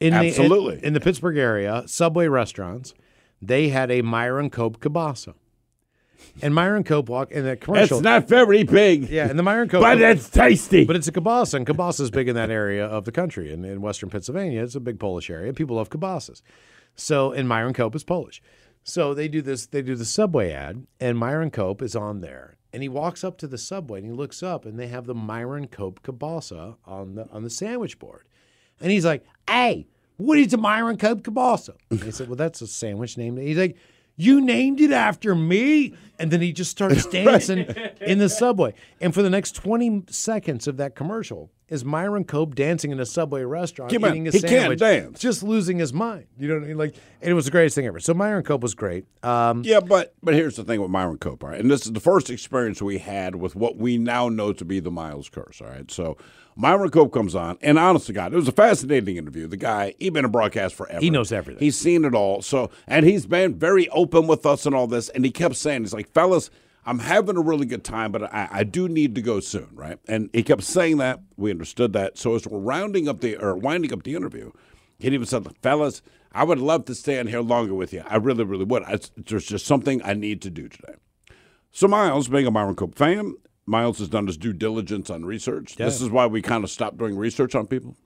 in 0.00 0.12
the- 0.12 0.20
in- 0.20 0.26
absolutely. 0.26 0.84
in, 0.84 0.92
the 0.92 1.00
Pittsburgh 1.00 1.36
area, 1.38 1.84
Subway 1.86 2.26
restaurants, 2.28 2.94
they 3.40 3.68
had 3.68 3.90
a 3.90 4.02
Myron 4.02 4.50
Cope 4.50 4.80
kibasa. 4.80 5.34
And 6.42 6.54
Myron 6.54 6.84
Cope 6.84 7.08
walked 7.08 7.32
in 7.32 7.44
that 7.44 7.60
commercial. 7.60 7.98
It's 7.98 8.04
not 8.04 8.26
very 8.26 8.62
big. 8.62 9.08
yeah, 9.10 9.28
and 9.28 9.38
the 9.38 9.42
Myron 9.42 9.68
Cope. 9.68 9.82
But 9.82 10.00
it's 10.00 10.28
tasty. 10.30 10.84
But 10.84 10.96
it's 10.96 11.06
a 11.06 11.12
kibasa, 11.12 11.54
and 11.54 11.66
kibasa 11.66 12.00
is 12.00 12.10
big 12.10 12.28
in 12.28 12.34
that 12.34 12.50
area 12.50 12.86
of 12.86 13.04
the 13.04 13.12
country. 13.12 13.52
In, 13.52 13.64
in 13.64 13.82
western 13.82 14.10
Pennsylvania, 14.10 14.62
it's 14.62 14.74
a 14.74 14.80
big 14.80 14.98
Polish 14.98 15.28
area. 15.30 15.52
People 15.52 15.76
love 15.76 15.90
kibasas. 15.90 16.40
So, 16.96 17.32
and 17.32 17.48
Myron 17.48 17.74
Cope 17.74 17.94
is 17.94 18.04
Polish. 18.04 18.40
So 18.82 19.14
they 19.14 19.28
do 19.28 19.42
this. 19.42 19.66
They 19.66 19.82
do 19.82 19.94
the 19.94 20.04
subway 20.04 20.52
ad, 20.52 20.86
and 21.00 21.18
Myron 21.18 21.50
Cope 21.50 21.82
is 21.82 21.94
on 21.96 22.20
there, 22.20 22.56
and 22.72 22.82
he 22.82 22.88
walks 22.88 23.22
up 23.24 23.36
to 23.38 23.46
the 23.46 23.58
subway 23.58 23.98
and 24.00 24.06
he 24.08 24.12
looks 24.12 24.42
up, 24.42 24.64
and 24.64 24.78
they 24.78 24.88
have 24.88 25.06
the 25.06 25.14
Myron 25.14 25.68
Cope 25.68 26.02
kibasa 26.02 26.76
on 26.84 27.14
the 27.14 27.28
on 27.30 27.42
the 27.44 27.50
sandwich 27.50 27.98
board, 27.98 28.24
and 28.80 28.90
he's 28.90 29.04
like, 29.04 29.24
"Hey, 29.48 29.86
what 30.16 30.38
is 30.38 30.52
a 30.52 30.56
Myron 30.56 30.96
kibasa?" 30.96 31.74
And 31.90 32.02
he 32.02 32.10
said, 32.10 32.28
"Well, 32.28 32.36
that's 32.36 32.60
a 32.62 32.66
sandwich 32.66 33.16
name." 33.16 33.36
He's 33.36 33.58
like. 33.58 33.76
You 34.16 34.40
named 34.40 34.80
it 34.80 34.92
after 34.92 35.34
me. 35.34 35.92
And 36.20 36.30
then 36.30 36.40
he 36.40 36.52
just 36.52 36.70
starts 36.70 37.04
dancing 37.10 37.66
in 38.00 38.18
the 38.18 38.28
subway. 38.28 38.74
And 39.00 39.12
for 39.12 39.22
the 39.22 39.28
next 39.28 39.56
20 39.56 40.04
seconds 40.08 40.68
of 40.68 40.76
that 40.76 40.94
commercial 40.94 41.50
is 41.68 41.84
Myron 41.84 42.24
Cope 42.24 42.54
dancing 42.54 42.90
in 42.90 43.00
a 43.00 43.06
subway 43.06 43.42
restaurant, 43.42 43.92
in 43.92 44.04
eating 44.04 44.28
a 44.28 44.30
mind, 44.30 44.34
he 44.34 44.40
can't 44.42 44.78
dance. 44.78 45.18
just 45.18 45.42
losing 45.42 45.78
his 45.78 45.92
mind. 45.92 46.26
You 46.38 46.48
know 46.48 46.54
what 46.54 46.64
I 46.64 46.66
mean? 46.68 46.76
Like, 46.76 46.94
and 47.22 47.30
it 47.30 47.34
was 47.34 47.46
the 47.46 47.50
greatest 47.50 47.74
thing 47.74 47.86
ever. 47.86 48.00
So 48.00 48.12
Myron 48.12 48.44
Cope 48.44 48.60
was 48.60 48.74
great. 48.74 49.06
Um, 49.22 49.62
Yeah, 49.64 49.80
but 49.80 50.14
but 50.22 50.34
here's 50.34 50.56
the 50.56 50.64
thing 50.64 50.80
with 50.80 50.90
Myron 50.90 51.18
Cope, 51.18 51.42
all 51.42 51.50
right? 51.50 51.60
And 51.60 51.70
this 51.70 51.86
is 51.86 51.92
the 51.92 52.00
first 52.00 52.28
experience 52.28 52.82
we 52.82 52.98
had 52.98 53.36
with 53.36 53.56
what 53.56 53.76
we 53.76 53.96
now 53.96 54.28
know 54.28 54.52
to 54.52 54.64
be 54.64 54.80
the 54.80 54.90
Miles 54.90 55.28
curse, 55.28 55.60
all 55.62 55.68
right? 55.68 55.90
So 55.90 56.16
Myron 56.56 56.90
Cope 56.90 57.12
comes 57.12 57.34
on, 57.34 57.58
and 57.62 57.78
honest 57.78 58.06
to 58.06 58.12
God, 58.12 58.32
it 58.32 58.36
was 58.36 58.46
a 58.46 58.52
fascinating 58.52 59.16
interview. 59.16 59.46
The 59.46 59.56
guy, 59.56 59.94
he's 59.98 60.10
been 60.10 60.24
a 60.24 60.28
broadcast 60.28 60.74
forever. 60.74 61.00
He 61.00 61.10
knows 61.10 61.32
everything. 61.32 61.60
He's 61.60 61.76
seen 61.76 62.04
it 62.04 62.14
all. 62.14 62.42
So 62.42 62.70
and 62.86 63.06
he's 63.06 63.26
been 63.26 63.54
very 63.54 63.88
open 63.88 64.26
with 64.26 64.44
us 64.44 64.66
and 64.66 64.74
all 64.74 64.86
this. 64.86 65.08
And 65.08 65.24
he 65.24 65.30
kept 65.30 65.56
saying, 65.56 65.82
he's 65.82 65.94
like, 65.94 66.12
fellas, 66.12 66.50
I'm 66.86 66.98
having 66.98 67.36
a 67.36 67.40
really 67.40 67.66
good 67.66 67.84
time, 67.84 68.12
but 68.12 68.24
I, 68.24 68.48
I 68.50 68.64
do 68.64 68.88
need 68.88 69.14
to 69.14 69.22
go 69.22 69.40
soon, 69.40 69.68
right? 69.74 69.98
And 70.06 70.30
he 70.32 70.42
kept 70.42 70.62
saying 70.62 70.98
that. 70.98 71.20
We 71.36 71.50
understood 71.50 71.92
that. 71.94 72.18
So 72.18 72.34
as 72.34 72.46
we're 72.46 72.58
rounding 72.58 73.08
up 73.08 73.20
the 73.20 73.36
or 73.36 73.56
winding 73.56 73.92
up 73.92 74.02
the 74.02 74.14
interview, 74.14 74.52
he 74.98 75.08
even 75.08 75.26
said, 75.26 75.46
fellas, 75.62 76.02
I 76.32 76.44
would 76.44 76.58
love 76.58 76.84
to 76.86 76.94
stay 76.94 77.18
in 77.18 77.26
here 77.28 77.40
longer 77.40 77.74
with 77.74 77.92
you. 77.92 78.02
I 78.06 78.16
really, 78.16 78.44
really 78.44 78.64
would. 78.64 78.82
I, 78.82 78.98
there's 79.16 79.46
just 79.46 79.66
something 79.66 80.02
I 80.04 80.14
need 80.14 80.42
to 80.42 80.50
do 80.50 80.68
today. 80.68 80.94
So 81.70 81.88
Miles, 81.88 82.28
being 82.28 82.46
a 82.46 82.50
Myron 82.50 82.74
Cope 82.74 82.96
fan, 82.96 83.34
Miles 83.66 83.98
has 83.98 84.08
done 84.08 84.26
his 84.26 84.36
due 84.36 84.52
diligence 84.52 85.10
on 85.10 85.24
research. 85.24 85.76
This 85.76 86.00
is 86.00 86.10
why 86.10 86.26
we 86.26 86.42
kind 86.42 86.64
of 86.64 86.70
stopped 86.70 86.98
doing 86.98 87.16
research 87.16 87.54
on 87.54 87.66
people. 87.66 87.96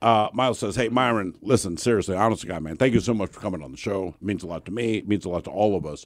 Uh, 0.00 0.28
Miles 0.32 0.58
says, 0.58 0.74
"Hey, 0.74 0.88
Myron, 0.88 1.36
listen, 1.42 1.76
seriously, 1.76 2.16
honest 2.16 2.46
God, 2.46 2.62
man, 2.62 2.76
thank 2.76 2.94
you 2.94 3.00
so 3.00 3.14
much 3.14 3.30
for 3.30 3.38
coming 3.38 3.62
on 3.62 3.70
the 3.70 3.76
show. 3.76 4.08
It 4.20 4.22
means 4.24 4.42
a 4.42 4.46
lot 4.46 4.64
to 4.64 4.72
me. 4.72 4.96
It 4.98 5.06
means 5.06 5.24
a 5.24 5.28
lot 5.28 5.44
to 5.44 5.50
all 5.50 5.76
of 5.76 5.86
us. 5.86 6.04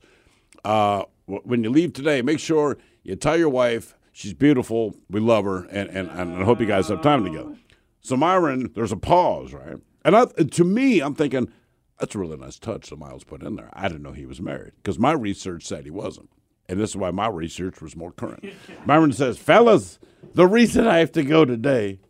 Uh, 0.64 1.04
when 1.26 1.64
you 1.64 1.70
leave 1.70 1.92
today, 1.92 2.22
make 2.22 2.38
sure 2.38 2.78
you 3.02 3.16
tell 3.16 3.36
your 3.36 3.48
wife 3.48 3.94
she's 4.12 4.34
beautiful. 4.34 4.96
We 5.10 5.20
love 5.20 5.44
her, 5.44 5.64
and 5.64 5.88
and, 5.90 6.08
and 6.10 6.36
I 6.36 6.44
hope 6.44 6.60
you 6.60 6.66
guys 6.66 6.88
have 6.88 7.02
time 7.02 7.24
together." 7.24 7.56
So 8.00 8.16
Myron, 8.16 8.72
there's 8.74 8.92
a 8.92 8.96
pause, 8.96 9.52
right? 9.52 9.78
And 10.04 10.16
I, 10.16 10.26
to 10.26 10.64
me, 10.64 11.00
I'm 11.00 11.14
thinking 11.14 11.50
that's 11.98 12.14
a 12.14 12.18
really 12.18 12.36
nice 12.36 12.58
touch 12.58 12.90
that 12.90 12.98
Miles 12.98 13.24
put 13.24 13.42
in 13.42 13.56
there. 13.56 13.70
I 13.72 13.88
didn't 13.88 14.02
know 14.02 14.12
he 14.12 14.26
was 14.26 14.40
married 14.40 14.72
because 14.76 14.98
my 14.98 15.12
research 15.12 15.64
said 15.64 15.84
he 15.84 15.90
wasn't. 15.90 16.30
And 16.68 16.78
this 16.80 16.90
is 16.90 16.96
why 16.96 17.10
my 17.10 17.28
research 17.28 17.80
was 17.80 17.96
more 17.96 18.12
current. 18.12 18.44
Myron 18.84 19.12
says, 19.12 19.38
fellas, 19.38 19.98
the 20.34 20.46
reason 20.46 20.86
I 20.86 20.98
have 20.98 21.12
to 21.12 21.22
go 21.22 21.44
today 21.44 22.00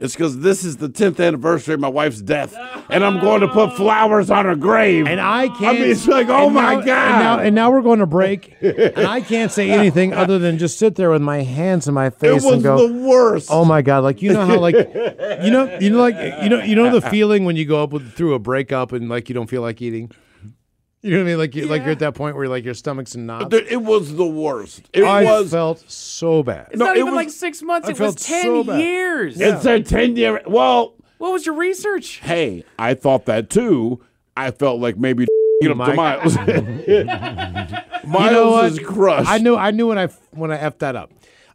is 0.00 0.12
because 0.12 0.38
this 0.38 0.64
is 0.64 0.76
the 0.76 0.88
10th 0.88 1.24
anniversary 1.24 1.74
of 1.74 1.80
my 1.80 1.88
wife's 1.88 2.20
death, 2.20 2.54
and 2.88 3.04
I'm 3.04 3.18
going 3.20 3.40
to 3.40 3.48
put 3.48 3.74
flowers 3.76 4.30
on 4.30 4.44
her 4.44 4.54
grave. 4.54 5.06
and 5.06 5.20
I 5.20 5.48
can't. 5.48 5.64
I 5.64 5.72
mean, 5.72 5.90
it's 5.90 6.06
like, 6.06 6.28
oh 6.28 6.48
my 6.50 6.76
now- 6.76 6.80
God. 6.82 6.88
And 6.88 7.18
now, 7.18 7.38
and 7.40 7.54
now 7.54 7.70
we're 7.70 7.82
going 7.82 7.98
to 7.98 8.06
break, 8.06 8.54
and 8.60 9.06
I 9.06 9.20
can't 9.20 9.50
say 9.50 9.70
anything 9.78 10.12
other 10.12 10.38
than 10.38 10.58
just 10.58 10.78
sit 10.78 10.94
there 10.94 11.10
with 11.10 11.22
my 11.22 11.42
hands 11.42 11.88
in 11.88 11.94
my 11.94 12.06
it 12.06 12.14
face 12.14 12.44
was 12.44 12.54
and 12.54 12.62
go, 12.62 12.86
the 12.86 12.94
worst. 12.94 13.48
Oh 13.50 13.64
my 13.64 13.82
god! 13.82 14.04
Like 14.04 14.22
you 14.22 14.32
know 14.32 14.46
how 14.46 14.58
like 14.58 14.74
you 14.76 15.50
know 15.50 15.78
you 15.80 15.90
know 15.90 15.98
like 16.00 16.14
you 16.42 16.48
know 16.48 16.62
you 16.62 16.74
know 16.76 16.90
the 16.98 17.00
feeling 17.10 17.44
when 17.44 17.56
you 17.56 17.64
go 17.64 17.82
up 17.82 17.90
with, 17.92 18.12
through 18.12 18.34
a 18.34 18.38
breakup 18.38 18.92
and 18.92 19.08
like 19.08 19.28
you 19.28 19.34
don't 19.34 19.48
feel 19.48 19.62
like 19.62 19.82
eating. 19.82 20.10
You 21.00 21.12
know 21.12 21.16
what 21.18 21.22
I 21.22 21.26
mean? 21.26 21.38
Like 21.38 21.54
you, 21.54 21.66
like 21.66 21.82
you're 21.82 21.92
at 21.92 22.00
that 22.00 22.14
point 22.14 22.34
where 22.36 22.48
like 22.48 22.64
your 22.64 22.74
stomach's 22.74 23.14
in 23.14 23.24
knots. 23.26 23.54
It 23.54 23.80
was 23.82 24.16
the 24.16 24.26
worst. 24.26 24.82
It 24.92 25.04
I 25.04 25.22
was. 25.24 25.50
felt 25.50 25.88
so 25.90 26.42
bad. 26.42 26.68
It's 26.70 26.78
No, 26.78 26.86
not 26.86 26.96
it 26.96 27.00
even 27.00 27.12
was- 27.14 27.16
like 27.26 27.30
six 27.30 27.62
months. 27.62 27.86
I 27.88 27.92
it 27.92 28.00
was 28.00 28.16
ten 28.16 28.42
so 28.42 28.64
bad. 28.64 28.80
years. 28.80 29.40
It's 29.40 29.64
a 29.64 29.80
10 29.80 30.16
year. 30.16 30.42
Well, 30.46 30.94
What 31.18 31.32
was 31.32 31.46
your 31.46 31.54
research? 31.54 32.16
hey, 32.22 32.64
I 32.78 32.94
thought 32.94 33.26
that 33.26 33.48
too. 33.48 34.00
I 34.36 34.50
felt 34.50 34.80
like 34.80 34.96
maybe 34.98 35.26
get 35.62 35.70
up 35.70 35.86
to 35.86 35.94
Miles. 35.94 36.36
Miles 36.36 36.86
You 36.88 37.04
know 38.04 38.50
what? 38.52 38.64
is 38.66 38.78
crushed. 38.80 39.28
I 39.30 39.38
knew 39.38 39.56
I 39.56 39.70
knew 39.70 39.86
when 39.88 39.98
I 39.98 40.06
when 40.32 40.50
I 40.50 40.58
effed 40.58 40.78
that 40.78 40.96
up. 40.96 41.12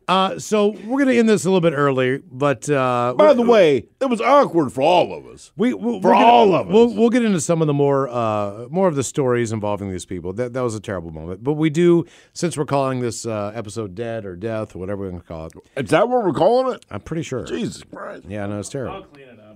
Uh, 0.07 0.38
so 0.39 0.75
we're 0.86 1.00
gonna 1.00 1.13
end 1.17 1.29
this 1.29 1.45
a 1.45 1.48
little 1.50 1.62
bit 1.62 1.74
early, 1.75 2.22
but 2.31 2.69
uh, 2.69 3.13
By 3.17 3.33
the 3.33 3.41
way, 3.41 3.88
it 4.01 4.05
was 4.05 4.19
awkward 4.22 4.72
for 4.74 4.81
all 4.81 5.13
of 5.13 5.25
us. 5.25 5.51
We 5.55 5.74
we'll, 5.74 6.01
For 6.01 6.10
we'll 6.12 6.19
get- 6.19 6.27
all 6.27 6.55
of 6.55 6.67
us. 6.67 6.74
We'll, 6.74 6.93
we'll 6.93 7.10
get 7.10 7.24
into 7.24 7.39
some 7.41 7.62
of 7.62 7.67
the 7.67 7.74
more 7.74 8.10
uh, 8.10 8.67
more 8.69 8.88
of 8.88 8.95
the 8.95 9.03
stories 9.03 9.51
involving 9.51 9.89
these 9.91 10.05
people. 10.05 10.33
That 10.33 10.53
that 10.53 10.62
was 10.62 10.75
a 10.75 10.79
terrible 10.79 11.12
moment, 11.12 11.43
but 11.43 11.53
we 11.53 11.69
do 11.69 12.05
since 12.33 12.57
we're 12.57 12.65
calling 12.65 13.00
this 13.00 13.25
uh, 13.25 13.51
episode 13.55 13.95
"Dead" 13.95 14.25
or 14.25 14.36
"Death" 14.36 14.75
or 14.75 14.79
whatever 14.79 15.03
we're 15.03 15.12
gonna 15.12 15.24
call 15.24 15.48
it. 15.48 15.53
Is 15.77 15.89
that 15.91 16.10
what 16.10 16.24
we're 16.25 16.33
calling 16.33 16.75
it? 16.75 16.86
I'm 16.91 17.01
pretty 17.01 17.24
sure. 17.24 17.43
Jesus 17.45 17.83
Christ. 17.83 18.24
Yeah, 18.27 18.45
no, 18.48 18.60
it's 18.60 18.69
terrible. 18.69 19.05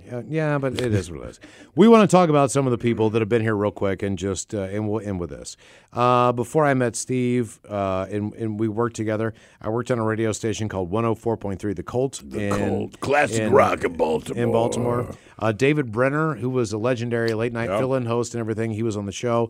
Yeah, 0.08 0.22
yeah, 0.28 0.58
but 0.58 0.80
it 0.80 0.94
is 0.94 1.12
what 1.12 1.22
it 1.24 1.30
is. 1.32 1.40
We 1.76 1.88
want 1.88 2.10
to 2.10 2.16
talk 2.16 2.30
about 2.30 2.50
some 2.52 2.66
of 2.66 2.72
the 2.72 2.78
people 2.78 3.10
that 3.12 3.22
have 3.22 3.30
been 3.30 3.42
here 3.42 3.56
real 3.56 3.72
quick, 3.72 4.02
and 4.04 4.18
just 4.18 4.54
uh, 4.56 4.62
and 4.62 4.90
we'll 4.90 5.02
end 5.06 5.20
with 5.20 5.30
this. 5.30 5.58
Uh, 5.94 6.32
before 6.32 6.66
I 6.66 6.74
met 6.74 6.96
Steve, 6.96 7.60
uh, 7.70 8.08
and 8.10 8.34
and 8.36 8.60
we 8.60 8.68
worked 8.68 8.96
together. 8.96 9.34
I 9.62 9.70
worked 9.70 9.92
on 9.92 10.00
a 10.00 10.04
radio 10.04 10.32
station 10.32 10.70
called 10.70 10.90
104.3 10.92 11.76
The 11.76 11.84
Colt. 11.84 12.22
The 12.26 12.50
Cold 12.52 13.00
classic 13.00 13.42
in- 13.44 13.52
rock 13.52 13.84
in 13.84 13.94
Baltimore. 13.94 14.44
in 14.44 14.52
Baltimore. 14.52 15.16
Uh, 15.40 15.52
David 15.52 15.92
Brenner, 15.92 16.36
who 16.36 16.50
was 16.50 16.72
a 16.74 16.78
legendary 16.78 17.34
late 17.34 17.54
night 17.54 17.70
Yep. 17.70 17.80
fill-in 17.80 18.06
host 18.06 18.34
and 18.34 18.40
everything, 18.40 18.72
he 18.72 18.84
was 18.84 18.96
on 18.98 19.06
the 19.06 19.12
show. 19.12 19.50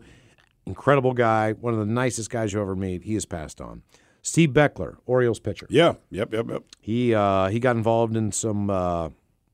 Incredible 0.66 1.14
guy, 1.14 1.52
one 1.52 1.72
of 1.72 1.78
the 1.80 1.86
nicest 1.86 2.28
guys 2.30 2.52
you 2.52 2.60
ever 2.60 2.76
meet. 2.76 3.04
He 3.04 3.14
has 3.14 3.24
passed 3.24 3.60
on. 3.60 3.82
Steve 4.20 4.50
Bechler, 4.50 4.96
Orioles 5.06 5.40
pitcher. 5.40 5.66
Yeah. 5.70 5.94
Yep. 6.10 6.34
Yep. 6.34 6.50
Yep. 6.50 6.62
He 6.80 7.14
uh, 7.14 7.46
he 7.48 7.58
got 7.60 7.76
involved 7.76 8.16
in 8.16 8.32
some 8.32 8.68
uh, 8.68 9.08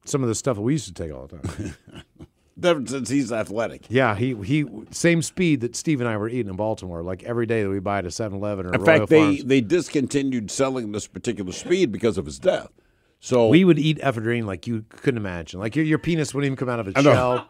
some 0.04 0.22
of 0.22 0.28
the 0.28 0.34
stuff 0.34 0.56
that 0.56 0.62
we 0.62 0.72
used 0.72 0.86
to 0.86 0.94
take 0.94 1.12
all 1.12 1.26
the 1.26 1.38
time. 1.38 1.74
Since 2.86 3.08
he's 3.08 3.32
athletic. 3.32 3.86
yeah, 3.88 4.14
he 4.14 4.34
he 4.44 4.64
same 4.92 5.22
speed 5.22 5.60
that 5.62 5.74
Steve 5.74 6.00
and 6.00 6.08
I 6.08 6.16
were 6.16 6.28
eating 6.28 6.48
in 6.48 6.54
Baltimore. 6.56 7.02
Like 7.02 7.24
every 7.24 7.46
day 7.46 7.64
that 7.64 7.68
we 7.68 7.80
buy 7.80 7.98
at 7.98 8.04
a 8.04 8.10
7-Eleven 8.10 8.66
or 8.66 8.74
In 8.74 8.84
fact, 8.84 9.08
they, 9.08 9.20
Farms, 9.20 9.44
they 9.44 9.60
discontinued 9.60 10.52
selling 10.52 10.92
this 10.92 11.08
particular 11.08 11.50
speed 11.50 11.90
because 11.90 12.16
of 12.16 12.26
his 12.26 12.38
death. 12.38 12.68
So 13.18 13.48
we 13.48 13.64
would 13.64 13.78
eat 13.78 13.98
ephedrine 13.98 14.44
like 14.44 14.68
you 14.68 14.84
couldn't 14.88 15.18
imagine. 15.18 15.58
Like 15.58 15.74
your, 15.74 15.84
your 15.84 15.98
penis 15.98 16.32
wouldn't 16.32 16.46
even 16.46 16.56
come 16.56 16.68
out 16.68 16.78
of 16.78 16.86
its 16.86 17.00
shell. 17.02 17.44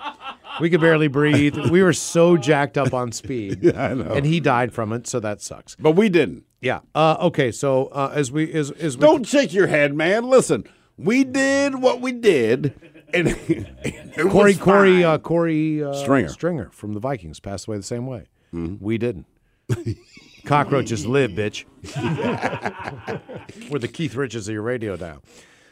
We 0.61 0.71
could 0.71 0.81
barely 0.81 1.09
breathe. 1.09 1.59
We 1.71 1.83
were 1.83 1.93
so 1.93 2.37
jacked 2.37 2.79
up 2.79 2.95
on 2.95 3.13
speed. 3.13 3.77
I 3.77 3.93
know. 3.93 4.13
And 4.13 4.25
he 4.25 4.41
died 4.41 4.73
from 4.73 4.93
it, 4.93 5.07
so 5.07 5.21
that 5.21 5.43
sucks. 5.43 5.75
but 5.77 5.93
we 5.93 6.09
didn't. 6.09 6.45
Yeah. 6.61 6.81
Uh, 6.95 7.17
okay. 7.23 7.51
So 7.53 7.87
uh, 7.87 8.13
as 8.15 8.33
we 8.33 8.51
as 8.53 8.71
as 8.71 8.97
we, 8.97 9.01
Don't 9.03 9.27
shake 9.27 9.53
your 9.53 9.67
head, 9.67 9.95
man. 9.95 10.25
Listen, 10.25 10.65
we 10.97 11.25
did 11.25 11.77
what 11.77 12.01
we 12.01 12.13
did, 12.13 12.75
and, 13.13 13.29
it 13.49 14.17
Korey 14.17 14.55
Korey 14.55 15.03
uh, 15.03 15.19
Korey 15.19 15.83
uh, 15.83 15.95
Stringer. 15.95 16.29
Mm-hmm. 16.29 16.33
Stringer 16.33 16.71
from 16.71 16.95
the 16.95 17.01
Vikings 17.01 17.41
passed 17.41 17.67
away 17.67 17.77
the 17.77 17.83
same 17.83 18.07
way. 18.07 18.27
We 18.53 18.99
didn't. 18.99 19.27
Cockroaches 20.45 21.07
live, 21.07 21.33
bitch. 21.33 21.65
We're 23.71 23.79
the 23.81 23.89
Keith 23.89 24.15
Richards 24.15 24.47
of 24.47 24.53
your 24.53 24.63
radio 24.63 24.97
dial. 24.97 25.23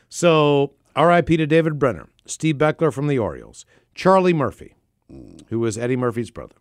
So 0.08 0.72
R.I.P. 0.96 1.36
to 1.36 1.46
David 1.46 1.78
Brenner. 1.78 2.08
Steve 2.26 2.56
Bechler 2.56 2.92
from 2.92 3.06
the 3.08 3.18
Orioles, 3.18 3.64
Charlie 3.94 4.32
Murphy, 4.32 4.74
who 5.48 5.58
was 5.58 5.76
Eddie 5.76 5.96
Murphy's 5.96 6.30
brother, 6.30 6.54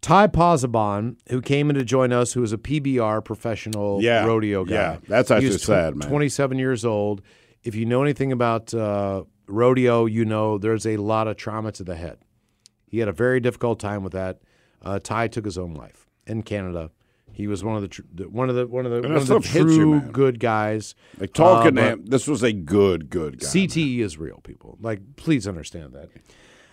Ty 0.00 0.28
Pozzobon, 0.28 1.16
who 1.30 1.40
came 1.40 1.70
in 1.70 1.76
to 1.76 1.84
join 1.84 2.12
us, 2.12 2.34
who 2.34 2.40
was 2.42 2.52
a 2.52 2.58
PBR 2.58 3.24
professional 3.24 4.02
Yeah, 4.02 4.24
rodeo 4.26 4.64
guy. 4.64 4.74
yeah, 4.74 4.96
that's 5.08 5.30
actually 5.30 5.56
tw- 5.56 5.62
sad, 5.62 5.96
man. 5.96 6.08
27 6.08 6.58
years 6.58 6.84
old. 6.84 7.22
If 7.64 7.74
you 7.74 7.86
know 7.86 8.02
anything 8.02 8.30
about 8.32 8.72
uh, 8.74 9.24
rodeo, 9.48 10.06
you 10.06 10.24
know 10.24 10.58
there's 10.58 10.86
a 10.86 10.96
lot 10.98 11.26
of 11.28 11.36
trauma 11.36 11.72
to 11.72 11.84
the 11.84 11.96
head. 11.96 12.18
He 12.86 12.98
had 12.98 13.08
a 13.08 13.12
very 13.12 13.40
difficult 13.40 13.80
time 13.80 14.02
with 14.04 14.12
that. 14.12 14.40
Uh, 14.82 14.98
Ty 14.98 15.28
took 15.28 15.44
his 15.44 15.56
own 15.58 15.74
life 15.74 16.06
in 16.26 16.42
Canada. 16.42 16.90
He 17.32 17.48
was 17.48 17.64
one 17.64 17.74
of 17.74 17.82
the 17.82 17.88
tr- 17.88 18.02
the- 18.14 18.28
one 18.28 18.48
of 18.48 18.54
the 18.54 18.66
one 18.66 18.86
of 18.86 18.92
the, 18.92 19.00
one 19.08 19.16
of 19.16 19.26
the 19.26 19.40
hits 19.40 19.54
you, 19.54 19.64
true 19.64 20.00
good 20.00 20.38
guys. 20.38 20.94
Like 21.18 21.32
talking 21.32 21.76
Uh, 21.78 21.80
to 21.82 21.88
him, 21.94 22.06
this 22.06 22.28
was 22.28 22.42
a 22.44 22.52
good, 22.52 23.10
good 23.10 23.40
guy. 23.40 23.46
CTE 23.48 23.98
is 24.00 24.16
real, 24.18 24.40
people. 24.44 24.78
Like, 24.80 25.00
please 25.16 25.48
understand 25.48 25.94
that. 25.94 26.10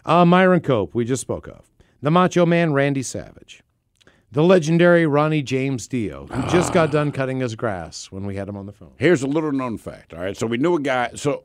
Uh, 0.06 0.26
Myron 0.26 0.60
Cope, 0.60 0.94
we 0.94 1.04
just 1.06 1.22
spoke 1.22 1.48
of. 1.48 1.66
The 2.02 2.12
Macho 2.12 2.46
Man, 2.46 2.74
Randy 2.74 3.02
Savage. 3.02 3.64
The 4.34 4.44
legendary 4.44 5.06
Ronnie 5.06 5.42
James 5.42 5.90
Dio, 5.90 6.26
who 6.28 6.50
just 6.50 6.72
got 6.72 6.88
ah. 6.90 6.92
done 6.94 7.12
cutting 7.12 7.42
his 7.42 7.56
grass 7.56 8.10
when 8.12 8.26
we 8.26 8.38
had 8.38 8.48
him 8.48 8.56
on 8.56 8.66
the 8.66 8.72
phone. 8.72 8.94
Here's 8.96 9.24
a 9.24 9.28
little 9.28 9.52
known 9.52 9.78
fact. 9.78 10.14
All 10.14 10.22
right. 10.22 10.38
So 10.38 10.48
we 10.48 10.58
knew 10.58 10.76
a 10.76 10.80
guy. 10.80 11.12
So 11.16 11.44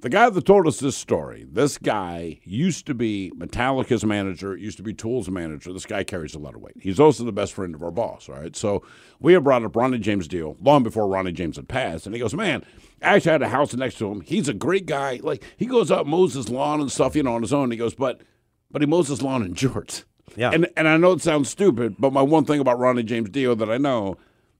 the 0.00 0.08
guy 0.08 0.28
that 0.28 0.44
told 0.44 0.66
us 0.66 0.80
this 0.80 0.96
story, 0.96 1.46
this 1.48 1.78
guy 1.78 2.40
used 2.42 2.86
to 2.86 2.94
be 2.94 3.30
Metallica's 3.36 4.04
manager, 4.04 4.56
used 4.56 4.76
to 4.78 4.82
be 4.82 4.92
Tool's 4.92 5.30
manager. 5.30 5.72
This 5.72 5.86
guy 5.86 6.02
carries 6.02 6.34
a 6.34 6.40
lot 6.40 6.56
of 6.56 6.62
weight. 6.62 6.74
He's 6.80 6.98
also 6.98 7.22
the 7.22 7.30
best 7.30 7.52
friend 7.52 7.76
of 7.76 7.82
our 7.84 7.92
boss. 7.92 8.28
All 8.28 8.34
right. 8.34 8.56
So 8.56 8.84
we 9.20 9.34
had 9.34 9.44
brought 9.44 9.64
up 9.64 9.76
Ronnie 9.76 9.98
James 10.00 10.26
Dio 10.26 10.56
long 10.60 10.82
before 10.82 11.06
Ronnie 11.06 11.30
James 11.30 11.54
had 11.54 11.68
passed. 11.68 12.06
And 12.06 12.14
he 12.14 12.20
goes, 12.20 12.34
Man, 12.34 12.64
I 13.02 13.14
actually 13.14 13.32
had 13.32 13.42
a 13.42 13.48
house 13.50 13.72
next 13.74 13.98
to 13.98 14.10
him. 14.10 14.20
He's 14.22 14.48
a 14.48 14.54
great 14.54 14.86
guy. 14.86 15.20
Like 15.22 15.44
he 15.56 15.66
goes 15.66 15.92
up, 15.92 16.08
mows 16.08 16.34
his 16.34 16.48
lawn 16.48 16.80
and 16.80 16.90
stuff, 16.90 17.14
you 17.14 17.22
know, 17.22 17.34
on 17.34 17.42
his 17.42 17.52
own. 17.52 17.70
He 17.70 17.76
goes, 17.76 17.94
But 17.94 18.22
but 18.68 18.82
he 18.82 18.86
mows 18.86 19.06
his 19.06 19.22
lawn 19.22 19.44
in 19.44 19.54
jorts. 19.54 20.02
Yeah. 20.36 20.50
And 20.52 20.68
and 20.76 20.88
I 20.88 20.96
know 20.96 21.12
it 21.12 21.22
sounds 21.22 21.48
stupid, 21.48 21.96
but 21.98 22.12
my 22.12 22.22
one 22.22 22.44
thing 22.44 22.60
about 22.60 22.78
Ronnie 22.78 23.02
James 23.02 23.30
Dio 23.30 23.54
that 23.54 23.70
I 23.70 23.78
know 23.78 24.16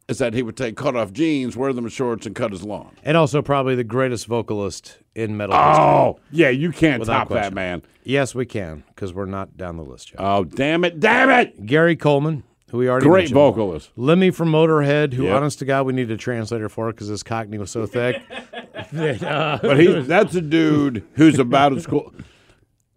is 0.08 0.18
that 0.18 0.34
he 0.34 0.42
would 0.42 0.56
take 0.56 0.76
cut 0.76 0.96
off 0.96 1.12
jeans, 1.12 1.56
wear 1.56 1.72
them 1.72 1.88
shorts, 1.88 2.26
and 2.26 2.34
cut 2.34 2.50
his 2.50 2.64
lawn. 2.64 2.94
And 3.04 3.16
also 3.16 3.42
probably 3.42 3.76
the 3.76 3.84
greatest 3.84 4.26
vocalist 4.26 4.98
in 5.14 5.36
metal 5.36 5.54
oh, 5.54 5.68
history. 5.68 5.84
Oh, 5.84 6.20
yeah, 6.32 6.48
you 6.48 6.72
can't 6.72 6.98
Without 6.98 7.28
top 7.28 7.28
that, 7.30 7.54
man. 7.54 7.82
Yes, 8.02 8.34
we 8.34 8.44
can, 8.44 8.82
because 8.88 9.14
we're 9.14 9.26
not 9.26 9.56
down 9.56 9.76
the 9.76 9.84
list 9.84 10.10
yet. 10.10 10.16
Oh, 10.20 10.42
damn 10.44 10.84
it, 10.84 10.98
damn 10.98 11.30
it! 11.30 11.64
Gary 11.64 11.94
Coleman, 11.94 12.42
who 12.70 12.78
we 12.78 12.88
already 12.88 13.06
Great 13.06 13.20
mentioned. 13.22 13.34
vocalist. 13.34 13.90
Lemmy 13.94 14.32
from 14.32 14.50
Motorhead, 14.50 15.12
who, 15.12 15.24
Yep. 15.24 15.36
honest 15.36 15.58
to 15.60 15.64
God, 15.64 15.86
we 15.86 15.92
need 15.92 16.10
a 16.10 16.16
translator 16.16 16.68
for 16.68 16.90
because 16.90 17.06
his 17.06 17.22
Cockney 17.22 17.58
was 17.58 17.70
so 17.70 17.86
thick. 17.86 18.20
Uh, 18.92 19.58
but 19.62 19.78
he 19.78 19.86
that's 20.02 20.34
a 20.34 20.40
dude 20.40 21.06
who's 21.14 21.38
about 21.38 21.76
as 21.76 21.86
cool. 21.86 22.12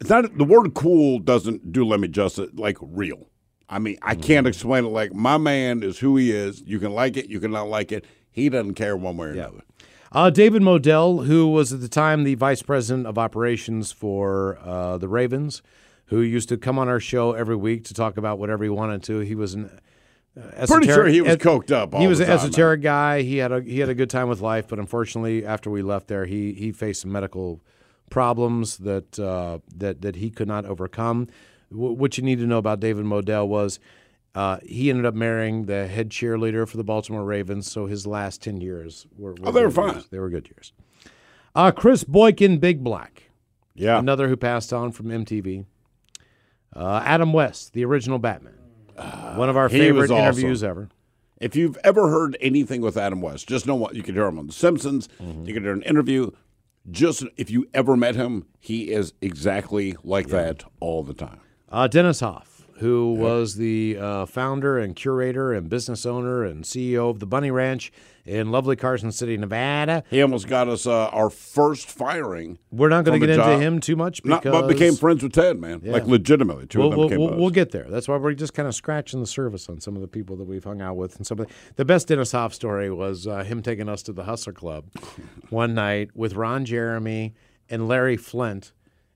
It's 0.03 0.09
not 0.09 0.37
the 0.37 0.43
word 0.43 0.73
cool 0.73 1.19
doesn't 1.19 1.71
do 1.71 1.85
Lemmy 1.85 2.09
justice 2.09 2.49
like 2.55 2.77
real. 2.81 3.29
I 3.69 3.79
mean, 3.79 3.97
I 4.01 4.15
can't 4.15 4.45
explain 4.45 4.83
it 4.83 4.89
like 4.89 5.13
my 5.13 5.37
man 5.37 5.81
is 5.81 5.99
who 5.99 6.17
he 6.17 6.29
is. 6.29 6.61
You 6.65 6.77
can 6.77 6.91
like 6.91 7.15
it, 7.15 7.29
you 7.29 7.39
can 7.39 7.51
not 7.51 7.69
like 7.69 7.93
it. 7.93 8.03
He 8.29 8.49
doesn't 8.49 8.73
care 8.73 8.97
one 8.97 9.15
way 9.15 9.27
or 9.27 9.31
another. 9.31 9.61
Uh, 10.11 10.29
David 10.29 10.61
Modell, 10.61 11.25
who 11.25 11.47
was 11.47 11.71
at 11.71 11.79
the 11.79 11.87
time 11.87 12.25
the 12.25 12.35
vice 12.35 12.61
president 12.61 13.07
of 13.07 13.17
operations 13.17 13.93
for 13.93 14.59
uh, 14.61 14.97
the 14.97 15.07
Ravens, 15.07 15.61
who 16.07 16.19
used 16.19 16.49
to 16.49 16.57
come 16.57 16.77
on 16.77 16.89
our 16.89 16.99
show 16.99 17.31
every 17.31 17.55
week 17.55 17.85
to 17.85 17.93
talk 17.93 18.17
about 18.17 18.37
whatever 18.39 18.65
he 18.65 18.69
wanted 18.69 19.03
to. 19.03 19.19
He 19.19 19.35
was 19.35 19.53
an 19.53 19.79
uh, 20.35 20.65
Pretty 20.67 20.87
sure 20.87 21.07
he 21.07 21.21
was 21.21 21.37
coked 21.37 21.71
up. 21.71 21.93
He 21.93 22.07
was 22.07 22.17
the 22.17 22.25
an 22.25 22.31
man. 22.31 22.39
esoteric 22.39 22.81
guy. 22.81 23.21
He 23.21 23.37
had 23.37 23.53
a 23.53 23.61
he 23.61 23.79
had 23.79 23.87
a 23.87 23.95
good 23.95 24.09
time 24.09 24.27
with 24.27 24.41
life, 24.41 24.67
but 24.67 24.79
unfortunately, 24.79 25.45
after 25.45 25.69
we 25.69 25.81
left 25.81 26.09
there, 26.09 26.25
he 26.25 26.51
he 26.51 26.73
faced 26.73 27.03
some 27.03 27.11
medical 27.13 27.61
problems 28.13 28.77
that 28.77 29.19
uh, 29.19 29.57
that 29.75 30.01
that 30.03 30.15
he 30.17 30.29
could 30.29 30.47
not 30.47 30.65
overcome. 30.65 31.27
W- 31.71 31.93
what 31.93 32.15
you 32.17 32.23
need 32.23 32.37
to 32.37 32.45
know 32.45 32.59
about 32.59 32.79
David 32.79 33.05
Modell 33.05 33.47
was 33.47 33.79
uh, 34.35 34.59
he 34.63 34.89
ended 34.91 35.05
up 35.05 35.15
marrying 35.15 35.65
the 35.65 35.87
head 35.87 36.09
cheerleader 36.11 36.67
for 36.67 36.77
the 36.77 36.83
Baltimore 36.83 37.25
Ravens. 37.25 37.69
So 37.71 37.87
his 37.87 38.05
last 38.05 38.41
ten 38.43 38.61
years 38.61 39.07
were, 39.17 39.31
were 39.33 39.47
Oh, 39.49 39.51
they 39.51 39.61
were 39.63 39.67
good 39.69 39.75
fine. 39.75 39.93
years. 39.95 40.07
They 40.11 40.19
were 40.19 40.29
good 40.29 40.47
years. 40.47 40.71
Uh, 41.55 41.71
Chris 41.71 42.03
Boykin, 42.03 42.59
Big 42.59 42.83
Black, 42.83 43.23
Yeah. 43.75 43.97
another 43.99 44.27
who 44.27 44.37
passed 44.37 44.71
on 44.71 44.91
from 44.91 45.07
MTV. 45.07 45.65
Uh, 46.75 47.01
Adam 47.05 47.33
West, 47.33 47.73
the 47.73 47.85
original 47.85 48.17
Batman, 48.19 48.53
one 49.35 49.49
of 49.49 49.57
our 49.57 49.69
favorite 49.69 50.09
awesome. 50.09 50.17
interviews 50.17 50.63
ever. 50.63 50.89
If 51.39 51.55
you've 51.55 51.77
ever 51.83 52.09
heard 52.09 52.37
anything 52.41 52.81
with 52.81 52.95
Adam 52.97 53.21
West, 53.21 53.47
just 53.49 53.67
know 53.67 53.75
what 53.75 53.93
you 53.95 54.01
can 54.01 54.15
hear 54.15 54.25
him 54.25 54.39
on 54.39 54.47
The 54.47 54.53
Simpsons. 54.53 55.07
Mm-hmm. 55.21 55.45
You 55.45 55.53
can 55.53 55.63
hear 55.63 55.73
an 55.73 55.81
interview. 55.83 56.31
Just 56.91 57.23
if 57.37 57.49
you 57.49 57.67
ever 57.73 57.95
met 57.95 58.15
him, 58.15 58.45
he 58.59 58.91
is 58.91 59.13
exactly 59.21 59.95
like 60.03 60.27
that 60.27 60.65
all 60.81 61.01
the 61.03 61.13
time. 61.13 61.39
Uh, 61.69 61.87
Dennis 61.87 62.19
Hof, 62.19 62.52
who 62.77 63.13
was 63.13 63.55
the 63.55 63.97
uh, 63.99 64.25
founder 64.25 64.77
and 64.77 64.95
curator 64.95 65.53
and 65.53 65.69
business 65.69 66.05
owner 66.05 66.43
and 66.43 66.63
CEO 66.63 67.09
of 67.09 67.19
the 67.19 67.25
Bunny 67.25 67.51
Ranch 67.51 67.91
in 68.25 68.51
lovely 68.51 68.75
Carson 68.75 69.11
City, 69.11 69.37
Nevada. 69.37 70.03
He 70.09 70.21
almost 70.21 70.47
got 70.47 70.67
us 70.67 70.87
uh, 70.87 71.07
our 71.07 71.29
first 71.29 71.89
firing. 71.89 72.57
We're 72.71 72.89
not 72.89 73.03
going 73.05 73.19
to 73.19 73.27
get 73.27 73.35
into 73.35 73.57
him 73.59 73.79
too 73.79 73.95
much 73.95 74.23
Not, 74.23 74.43
but 74.43 74.67
became 74.67 74.95
friends 74.95 75.23
with 75.23 75.33
Ted, 75.33 75.59
man. 75.59 75.81
Like 75.83 76.07
legitimately, 76.07 76.67
2 76.67 76.79
We'll, 76.79 76.87
of 76.87 76.91
them 76.91 76.99
we'll, 76.99 77.09
became 77.09 77.19
we'll, 77.19 77.37
we'll 77.37 77.49
get 77.49 77.71
there. 77.71 77.85
That's 77.89 78.07
why 78.07 78.17
we're 78.17 78.33
just 78.33 78.53
kind 78.53 78.67
of 78.67 78.75
scratching 78.75 79.19
the 79.19 79.27
surface 79.27 79.67
on 79.69 79.79
some 79.79 79.95
of 79.95 80.01
the 80.01 80.07
people 80.07 80.35
that 80.37 80.45
we've 80.45 80.63
hung 80.63 80.81
out 80.81 80.95
with. 80.95 81.17
And 81.17 81.27
some 81.27 81.39
of 81.39 81.47
the, 81.47 81.53
the 81.75 81.85
best 81.85 82.07
Dennis 82.07 82.31
Hof 82.31 82.53
story 82.53 82.89
was 82.89 83.27
uh, 83.27 83.43
him 83.43 83.61
taking 83.61 83.89
us 83.89 84.01
to 84.03 84.13
the 84.13 84.23
Hustler 84.23 84.53
Club 84.53 84.85
one 85.49 85.73
night 85.73 86.11
with 86.15 86.33
Ron 86.33 86.65
Jeremy 86.65 87.33
and 87.69 87.87
Larry 87.87 88.17
Flynt. 88.17 88.71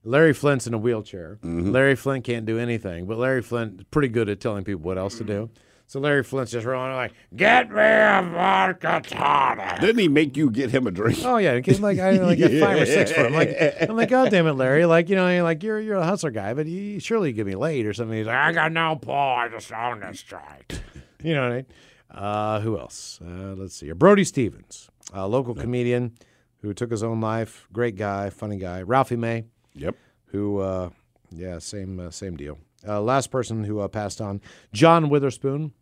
Larry 0.07 0.33
Flynt's 0.33 0.65
in 0.67 0.73
a 0.73 0.77
wheelchair. 0.77 1.37
Mm-hmm. 1.43 1.71
Larry 1.71 1.95
Flynt 1.95 2.23
can't 2.23 2.45
do 2.45 2.57
anything, 2.57 3.05
but 3.05 3.17
Larry 3.17 3.41
Flynt 3.41 3.81
is 3.81 3.85
pretty 3.91 4.07
good 4.07 4.29
at 4.29 4.39
telling 4.39 4.63
people 4.63 4.81
what 4.81 4.97
else 4.97 5.17
to 5.17 5.23
do. 5.23 5.49
So 5.85 5.99
Larry 5.99 6.23
Flynt's 6.23 6.51
just 6.51 6.65
rolling 6.65 6.93
like, 6.95 7.13
"Get 7.35 7.69
me 7.69 7.81
a 7.81 8.21
vodka 8.33 9.01
tonic." 9.05 9.79
Didn't 9.79 9.99
he 9.99 10.07
make 10.07 10.35
you 10.35 10.49
get 10.49 10.69
him 10.69 10.85
a 10.87 10.91
drink? 10.91 11.19
Oh 11.23 11.37
yeah, 11.37 11.55
because 11.55 11.79
like 11.79 11.99
I 11.99 12.11
like 12.11 12.39
got 12.39 12.51
five 12.51 12.81
or 12.81 12.85
six 12.85 13.11
for 13.11 13.25
him. 13.25 13.33
Like 13.33 13.55
I'm 13.81 13.95
like, 13.95 14.09
God 14.09 14.29
damn 14.29 14.47
it, 14.47 14.53
Larry! 14.53 14.85
Like 14.85 15.07
you 15.07 15.15
know, 15.15 15.29
you're 15.29 15.43
like 15.43 15.63
you're 15.63 15.79
you're 15.79 15.95
a 15.95 16.05
hustler 16.05 16.31
guy, 16.31 16.53
but 16.53 16.67
you 16.67 16.99
surely 16.99 17.31
give 17.31 17.47
me 17.47 17.55
late 17.55 17.85
or 17.85 17.93
something. 17.93 18.17
He's 18.17 18.27
like, 18.27 18.35
I 18.35 18.51
got 18.51 18.71
no 18.71 18.97
pull, 18.97 19.13
I 19.13 19.47
just 19.49 19.71
own 19.71 19.99
this 20.01 20.23
joint. 20.23 20.81
You 21.23 21.33
know 21.33 21.41
what 21.41 21.51
I 21.51 21.55
mean? 21.55 21.65
Uh, 22.11 22.59
who 22.59 22.77
else? 22.77 23.19
Uh, 23.19 23.55
let's 23.57 23.73
see 23.75 23.87
here. 23.87 23.95
Brody 23.95 24.23
Stevens, 24.23 24.87
a 25.11 25.27
local 25.27 25.55
comedian 25.55 26.13
who 26.61 26.75
took 26.75 26.91
his 26.91 27.01
own 27.01 27.19
life. 27.21 27.67
Great 27.73 27.95
guy, 27.95 28.29
funny 28.29 28.57
guy. 28.57 28.83
Ralphie 28.83 29.15
May, 29.15 29.45
Yep. 29.77 29.95
who 30.27 30.59
uh, 30.59 30.89
yeah, 31.31 31.59
same 31.59 31.99
uh, 31.99 32.11
same 32.11 32.35
deal. 32.37 32.57
Uh, 32.87 33.01
last 33.01 33.31
person 33.31 33.63
who 33.63 33.79
uh, 33.79 33.87
passed 33.87 34.21
on, 34.21 34.39
John 34.71 35.09
Witherspoon, 35.09 35.73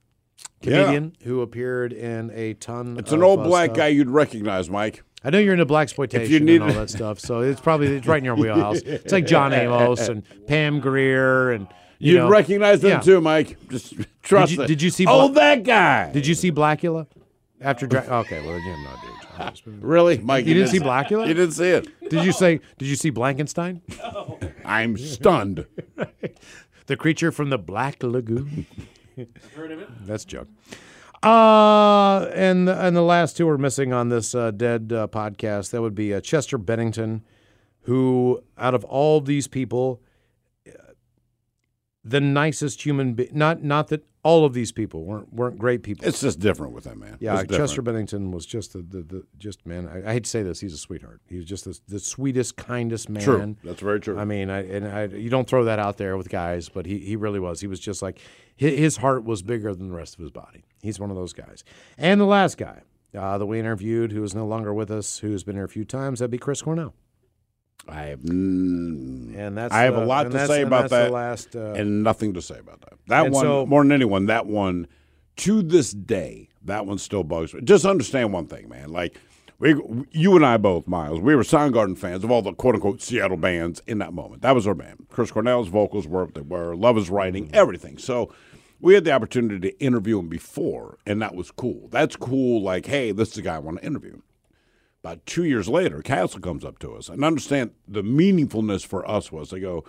comedian 0.61 1.15
who 1.23 1.41
appeared 1.41 1.93
in 1.93 2.31
a 2.33 2.53
ton. 2.55 2.97
It's 2.97 3.11
an 3.11 3.23
old 3.23 3.39
uh, 3.41 3.43
black 3.43 3.67
stuff. 3.67 3.77
guy 3.77 3.87
you'd 3.89 4.09
recognize, 4.09 4.69
Mike. 4.69 5.03
I 5.23 5.29
know 5.31 5.39
you're 5.39 5.53
into 5.53 5.65
black 5.65 5.83
exploitation 5.83 6.47
and 6.47 6.63
all 6.63 6.73
that 6.73 6.89
stuff, 6.89 7.19
so 7.19 7.41
it's 7.41 7.59
probably 7.59 7.87
it's 7.95 8.05
right 8.07 8.19
in 8.19 8.25
your 8.25 8.35
wheelhouse. 8.41 8.79
It's 8.81 9.11
like 9.11 9.25
John 9.25 9.53
Amos 9.53 10.07
and 10.07 10.23
Pam 10.47 10.79
Grier 10.79 11.51
and 11.51 11.67
you 11.97 12.13
You'd 12.13 12.17
know. 12.19 12.29
recognize 12.29 12.81
them 12.81 12.91
yeah. 12.91 12.99
too, 12.99 13.21
Mike. 13.21 13.57
Just 13.69 13.95
trust 14.21 14.49
Did 14.51 14.57
you- 14.57 14.63
it. 14.63 14.67
did 14.67 14.81
you 14.81 14.89
see 14.91 15.05
Oh, 15.07 15.29
that 15.29 15.63
guy. 15.63 16.11
Did 16.11 16.27
you 16.27 16.35
see 16.35 16.51
Blacula 16.51 17.07
after? 17.61 17.87
Dra- 17.87 18.01
okay, 18.19 18.41
well 18.45 18.51
then 18.59 18.83
not 18.83 19.01
doing 19.01 19.03
John 19.03 19.09
Amos. 19.13 19.14
really, 19.65 20.17
Mike? 20.19 20.45
You 20.45 20.53
didn't 20.53 20.69
see 20.69 20.79
Blacula? 20.79 21.27
You 21.27 21.33
didn't 21.33 21.53
see 21.53 21.69
it. 21.69 22.09
Did 22.09 22.25
you 22.25 22.31
say? 22.31 22.59
Did 22.77 22.87
you 22.87 22.95
see 22.95 23.11
Blackenstein, 23.11 23.81
No. 23.97 24.39
I'm 24.65 24.97
stunned. 24.97 25.65
the 26.87 26.95
creature 26.97 27.31
from 27.31 27.49
the 27.49 27.57
Black 27.57 28.01
Lagoon? 28.03 28.65
Heard 29.55 29.71
of 29.71 29.81
it? 29.81 29.89
That's 30.05 30.23
a 30.23 30.27
joke. 30.27 30.47
Uh, 31.23 32.29
and 32.33 32.69
and 32.69 32.95
the 32.95 33.01
last 33.01 33.35
two 33.37 33.49
are 33.49 33.57
missing 33.57 33.93
on 33.93 34.09
this 34.09 34.35
uh, 34.35 34.51
dead 34.51 34.91
uh, 34.93 35.07
podcast. 35.07 35.71
That 35.71 35.81
would 35.81 35.95
be 35.95 36.13
uh, 36.13 36.21
Chester 36.21 36.57
Bennington, 36.57 37.23
who 37.81 38.43
out 38.57 38.75
of 38.75 38.83
all 38.83 39.21
these 39.21 39.47
people, 39.47 40.01
uh, 40.67 40.71
the 42.03 42.21
nicest 42.21 42.85
human. 42.85 43.13
Be- 43.13 43.29
not 43.31 43.63
not 43.63 43.87
that 43.87 44.05
all 44.25 44.43
of 44.43 44.53
these 44.53 44.71
people 44.71 45.03
weren't 45.05 45.31
weren't 45.31 45.59
great 45.59 45.83
people. 45.83 46.07
It's 46.07 46.19
just 46.19 46.39
different 46.39 46.73
with 46.73 46.83
him, 46.83 46.99
man. 46.99 47.17
Yeah. 47.19 47.43
Chester 47.43 47.83
Bennington 47.83 48.31
was 48.31 48.47
just 48.47 48.73
the, 48.73 48.79
the, 48.79 49.03
the 49.03 49.23
just 49.37 49.63
man. 49.67 49.87
I, 49.87 50.09
I 50.09 50.13
hate 50.13 50.23
to 50.23 50.29
say 50.29 50.41
this, 50.41 50.59
he's 50.59 50.73
a 50.73 50.79
sweetheart. 50.79 51.21
He 51.29 51.37
was 51.37 51.45
just 51.45 51.65
the, 51.65 51.79
the 51.87 51.99
sweetest, 51.99 52.57
kindest 52.57 53.07
man. 53.07 53.23
True. 53.23 53.55
That's 53.63 53.81
very 53.81 53.99
true. 53.99 54.17
I 54.17 54.25
mean, 54.25 54.49
I, 54.49 54.67
and 54.67 54.87
I, 54.87 55.05
you 55.05 55.29
don't 55.29 55.47
throw 55.47 55.65
that 55.65 55.77
out 55.77 55.97
there 55.97 56.17
with 56.17 56.29
guys, 56.29 56.69
but 56.69 56.87
he, 56.87 56.97
he 56.97 57.15
really 57.15 57.39
was. 57.39 57.61
He 57.61 57.67
was 57.67 57.79
just 57.79 58.01
like 58.01 58.19
his, 58.55 58.79
his 58.79 58.97
heart 58.97 59.25
was 59.25 59.43
bigger 59.43 59.75
than 59.75 59.89
the 59.89 59.95
rest 59.95 60.15
of 60.15 60.21
his 60.21 60.31
body. 60.31 60.65
He's 60.81 60.99
one 60.99 61.11
of 61.11 61.15
those 61.15 61.31
guys. 61.31 61.63
And 61.95 62.19
the 62.19 62.25
last 62.25 62.57
guy 62.57 62.81
uh, 63.15 63.37
that 63.37 63.45
we 63.45 63.59
interviewed, 63.59 64.11
who 64.11 64.23
is 64.23 64.33
no 64.33 64.47
longer 64.47 64.73
with 64.73 64.89
us, 64.89 65.19
who's 65.19 65.43
been 65.43 65.55
here 65.55 65.65
a 65.65 65.69
few 65.69 65.85
times, 65.85 66.17
that'd 66.17 66.31
be 66.31 66.39
Chris 66.39 66.63
Cornell. 66.63 66.95
I 67.87 68.03
have, 68.03 68.19
mm, 68.21 69.35
And 69.37 69.57
that's 69.57 69.73
I 69.73 69.83
have 69.83 69.95
a 69.95 70.01
uh, 70.01 70.05
lot 70.05 70.31
to 70.31 70.47
say 70.47 70.61
about 70.61 70.89
that, 70.89 71.11
last, 71.11 71.55
uh, 71.55 71.73
and 71.73 72.03
nothing 72.03 72.33
to 72.33 72.41
say 72.41 72.57
about 72.57 72.81
that. 72.81 72.93
That 73.07 73.31
one, 73.31 73.45
so- 73.45 73.65
more 73.65 73.83
than 73.83 73.91
anyone, 73.91 74.25
that 74.27 74.47
one, 74.47 74.87
to 75.37 75.61
this 75.61 75.91
day, 75.91 76.49
that 76.63 76.85
one 76.85 76.97
still 76.97 77.23
bugs 77.23 77.53
me. 77.53 77.61
Just 77.61 77.85
understand 77.85 78.33
one 78.33 78.47
thing, 78.47 78.69
man. 78.69 78.91
Like 78.91 79.19
we, 79.59 79.75
you 80.11 80.35
and 80.35 80.45
I 80.45 80.57
both, 80.57 80.87
Miles, 80.87 81.19
we 81.19 81.35
were 81.35 81.43
Soundgarden 81.43 81.97
fans 81.97 82.23
of 82.23 82.31
all 82.31 82.41
the 82.41 82.53
quote 82.53 82.75
unquote 82.75 83.01
Seattle 83.01 83.37
bands 83.37 83.81
in 83.87 83.99
that 83.99 84.13
moment. 84.13 84.41
That 84.41 84.55
was 84.55 84.67
our 84.67 84.73
band. 84.75 85.07
Chris 85.09 85.31
Cornell's 85.31 85.67
vocals 85.67 86.07
were 86.07 86.25
what 86.25 86.33
they 86.33 86.41
were, 86.41 86.75
Love 86.75 86.97
is 86.97 87.09
writing, 87.09 87.49
everything. 87.53 87.97
So 87.97 88.33
we 88.81 88.93
had 88.93 89.03
the 89.05 89.11
opportunity 89.11 89.71
to 89.71 89.79
interview 89.79 90.19
him 90.19 90.27
before, 90.27 90.97
and 91.05 91.21
that 91.21 91.35
was 91.35 91.51
cool. 91.51 91.87
That's 91.89 92.15
cool. 92.15 92.61
Like, 92.61 92.85
hey, 92.85 93.11
this 93.11 93.29
is 93.29 93.35
the 93.35 93.41
guy 93.41 93.55
I 93.55 93.59
want 93.59 93.79
to 93.79 93.85
interview. 93.85 94.19
About 95.05 95.23
two 95.27 95.43
years 95.43 95.69
later, 95.69 96.01
Castle 96.01 96.39
comes 96.39 96.65
up 96.65 96.79
to 96.79 96.95
us 96.95 97.09
and 97.09 97.23
understand 97.23 97.71
the 97.87 98.01
meaningfulness 98.01 98.83
for 98.83 99.07
us 99.07 99.31
was 99.31 99.51
they 99.51 99.59
go, 99.59 99.83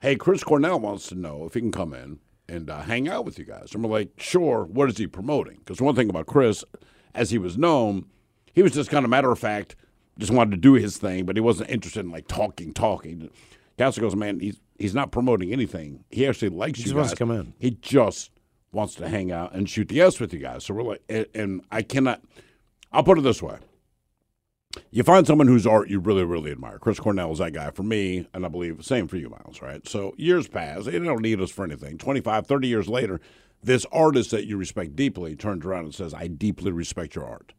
hey, 0.00 0.16
Chris 0.16 0.42
Cornell 0.42 0.80
wants 0.80 1.08
to 1.08 1.14
know 1.14 1.44
if 1.44 1.52
he 1.52 1.60
can 1.60 1.70
come 1.70 1.92
in 1.92 2.20
and 2.48 2.70
uh, 2.70 2.80
hang 2.80 3.06
out 3.06 3.26
with 3.26 3.38
you 3.38 3.44
guys. 3.44 3.74
And 3.74 3.84
we're 3.84 3.90
like, 3.90 4.12
sure. 4.16 4.64
What 4.64 4.88
is 4.88 4.96
he 4.96 5.06
promoting? 5.06 5.58
Because 5.58 5.82
one 5.82 5.94
thing 5.94 6.08
about 6.08 6.24
Chris, 6.24 6.64
as 7.14 7.30
he 7.30 7.36
was 7.36 7.58
known, 7.58 8.06
he 8.54 8.62
was 8.62 8.72
just 8.72 8.88
kind 8.88 9.04
of 9.04 9.10
matter 9.10 9.30
of 9.30 9.38
fact, 9.38 9.76
just 10.16 10.32
wanted 10.32 10.52
to 10.52 10.56
do 10.56 10.72
his 10.72 10.96
thing, 10.96 11.26
but 11.26 11.36
he 11.36 11.40
wasn't 11.42 11.68
interested 11.68 12.00
in 12.06 12.10
like 12.10 12.26
talking, 12.26 12.72
talking. 12.72 13.28
Castle 13.76 14.00
goes, 14.00 14.16
man, 14.16 14.40
he's 14.40 14.58
he's 14.78 14.94
not 14.94 15.12
promoting 15.12 15.52
anything. 15.52 16.02
He 16.10 16.26
actually 16.26 16.48
likes 16.48 16.78
He 16.78 16.84
you 16.84 16.84
just 16.84 16.94
guys. 16.94 16.98
wants 16.98 17.10
to 17.12 17.16
come 17.18 17.30
in. 17.30 17.52
He 17.58 17.72
just 17.82 18.30
wants 18.72 18.94
to 18.94 19.06
hang 19.06 19.30
out 19.32 19.52
and 19.54 19.68
shoot 19.68 19.88
the 19.88 20.00
S 20.00 20.18
with 20.18 20.32
you 20.32 20.40
guys. 20.40 20.64
So 20.64 20.72
we're 20.72 20.82
like, 20.82 21.02
and, 21.10 21.26
and 21.34 21.60
I 21.70 21.82
cannot. 21.82 22.22
I'll 22.90 23.04
put 23.04 23.18
it 23.18 23.20
this 23.22 23.42
way: 23.42 23.56
you 24.90 25.02
find 25.02 25.26
someone 25.26 25.48
whose 25.48 25.66
art 25.66 25.88
you 25.88 25.98
really, 25.98 26.24
really 26.24 26.50
admire. 26.52 26.78
Chris 26.78 27.00
Cornell 27.00 27.32
is 27.32 27.38
that 27.38 27.52
guy 27.52 27.70
for 27.70 27.82
me, 27.82 28.26
and 28.32 28.44
I 28.44 28.48
believe 28.48 28.76
the 28.76 28.82
same 28.84 29.08
for 29.08 29.16
you, 29.16 29.28
Miles. 29.28 29.60
Right? 29.60 29.86
So 29.88 30.14
years 30.16 30.48
pass; 30.48 30.84
they 30.84 30.98
don't 30.98 31.22
need 31.22 31.40
us 31.40 31.50
for 31.50 31.64
anything. 31.64 31.98
25, 31.98 32.46
30 32.46 32.68
years 32.68 32.88
later, 32.88 33.20
this 33.62 33.84
artist 33.92 34.30
that 34.30 34.46
you 34.46 34.56
respect 34.56 34.94
deeply 34.96 35.34
turns 35.36 35.64
around 35.64 35.84
and 35.86 35.94
says, 35.94 36.14
"I 36.14 36.28
deeply 36.28 36.70
respect 36.72 37.14
your 37.14 37.24
art." 37.26 37.52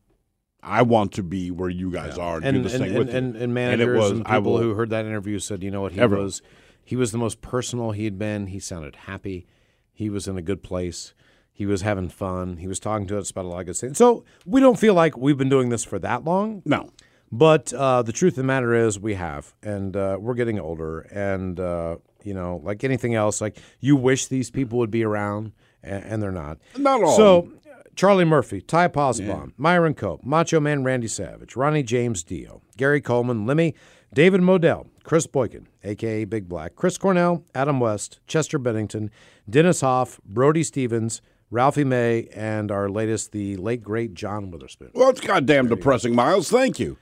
I 0.63 0.84
want 0.84 1.12
to 1.13 1.24
be 1.24 1.50
where 1.50 1.69
you 1.69 1.91
guys 1.91 2.17
are. 2.19 2.39
do 2.39 2.45
and 2.47 2.63
this 2.63 2.74
and, 2.76 2.84
thing 2.84 2.89
and, 2.91 3.00
with 3.00 3.10
you. 3.10 3.17
and, 3.17 3.36
and 3.36 3.43
it 3.43 3.47
managers 3.47 3.97
was, 4.00 4.12
and 4.12 4.26
people 4.26 4.54
will- 4.54 4.60
who 4.60 4.74
heard 4.76 4.91
that 4.91 5.06
interview 5.06 5.39
said, 5.39 5.63
you 5.63 5.71
know 5.71 5.82
what, 5.82 5.93
he 5.93 6.00
Everyone. 6.00 6.26
was 6.26 6.41
he 6.84 6.95
was 6.95 7.12
the 7.12 7.17
most 7.17 7.41
personal 7.41 7.91
he 7.91 8.06
had 8.06 8.19
been. 8.19 8.45
He 8.47 8.60
sounded 8.60 8.95
happy. 8.95 9.47
He 9.91 10.10
was 10.10 10.28
in 10.28 10.38
a 10.38 10.41
good 10.41 10.62
place. 10.62 11.13
He 11.52 11.65
was 11.65 11.82
having 11.82 12.10
fun. 12.10 12.58
He 12.58 12.67
was 12.67 12.80
talking 12.80 13.08
to 13.08 13.17
us 13.17 13.32
about 13.32 13.45
a 13.45 13.47
lot 13.47 13.60
of 13.62 13.65
good 13.67 13.76
things. 13.78 13.97
So 13.97 14.24
we 14.45 14.62
don't 14.62 14.80
feel 14.80 14.93
like 14.93 15.17
we've 15.17 15.38
been 15.38 15.50
doing 15.50 15.69
this 15.69 15.84
for 15.84 15.97
that 16.00 16.24
long. 16.24 16.62
no. 16.65 16.89
But 17.32 17.74
uh, 17.74 18.02
the 18.02 18.12
truth 18.12 18.34
of 18.34 18.38
the 18.38 18.44
matter 18.44 18.74
is, 18.74 19.00
we 19.00 19.13
have, 19.13 19.54
and 19.63 19.96
uh, 19.96 20.17
we're 20.20 20.34
getting 20.34 20.60
older. 20.60 21.00
And 21.02 21.60
uh, 21.60 21.98
you 22.24 22.34
know, 22.34 22.60
like 22.63 22.84
anything 22.84 23.15
else, 23.15 23.39
like 23.39 23.58
you 23.80 23.96
wish 23.96 24.28
these 24.28 24.50
people 24.50 24.80
would 24.80 24.91
be 24.91 25.04
around, 25.04 25.54
and, 25.82 26.04
and 26.04 26.24
they're 26.24 26.32
not. 26.32 26.58
Not 26.78 27.02
all. 27.02 27.15
So, 27.15 27.52
Charlie 27.96 28.26
Murphy, 28.26 28.62
Ty 28.62 28.89
Pozzobon, 28.89 29.54
Myron 29.58 29.94
Cope, 29.94 30.24
Macho 30.26 30.60
Man 30.60 30.84
Randy 30.84 31.08
Savage, 31.08 31.56
Ronnie 31.56 31.84
James 31.84 32.24
Dio, 32.24 32.62
Gary 32.78 33.00
Coleman, 33.02 33.46
Lemmy, 33.46 33.76
David 34.13 34.41
Modell, 34.41 34.88
Chris 35.04 35.26
Boykin, 35.26 35.67
aka 35.84 36.26
Big 36.26 36.50
Black, 36.50 36.76
Chris 36.76 36.98
Cornell, 36.98 37.46
Adam 37.56 37.80
West, 37.80 38.20
Chester 38.28 38.58
Bennington, 38.58 39.10
Dennis 39.50 39.82
Hof, 39.82 40.20
Brody 40.26 40.63
Stevens, 40.63 41.22
Ralphie 41.50 41.84
May, 41.86 42.28
and 42.34 42.72
our 42.72 42.89
latest, 42.89 43.32
the 43.32 43.56
late 43.58 43.84
great 43.84 44.13
John 44.13 44.52
Witherspoon. 44.52 44.91
Well, 44.94 45.10
it's 45.10 45.22
goddamn 45.22 45.67
depressing, 45.70 46.13
Miles. 46.13 46.50
Thank 46.50 46.80
you. 46.80 46.98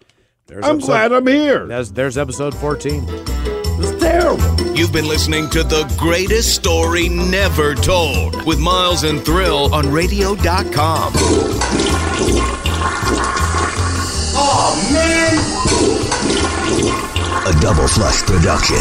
There's 0.50 0.66
I'm 0.66 0.78
episode- 0.78 0.88
glad 0.88 1.12
I'm 1.14 1.28
here. 1.28 1.68
There's, 1.68 1.92
there's 1.92 2.18
episode 2.18 2.56
14. 2.56 3.06
It's 3.08 4.02
terrible. 4.04 4.76
You've 4.76 4.92
been 4.92 5.08
listening 5.08 5.48
to 5.52 5.62
the 5.64 5.84
greatest 5.98 6.56
story 6.56 7.08
never 7.08 7.76
told 7.76 8.44
with 8.46 8.60
Miles 8.60 9.04
and 9.04 9.22
Thrill 9.24 9.74
on 9.76 9.92
radio.com. 9.92 11.14
Oh, 14.42 14.90
man. 14.92 15.38
A 17.56 17.62
double 17.62 17.88
flush 17.88 18.22
production. 18.24 18.80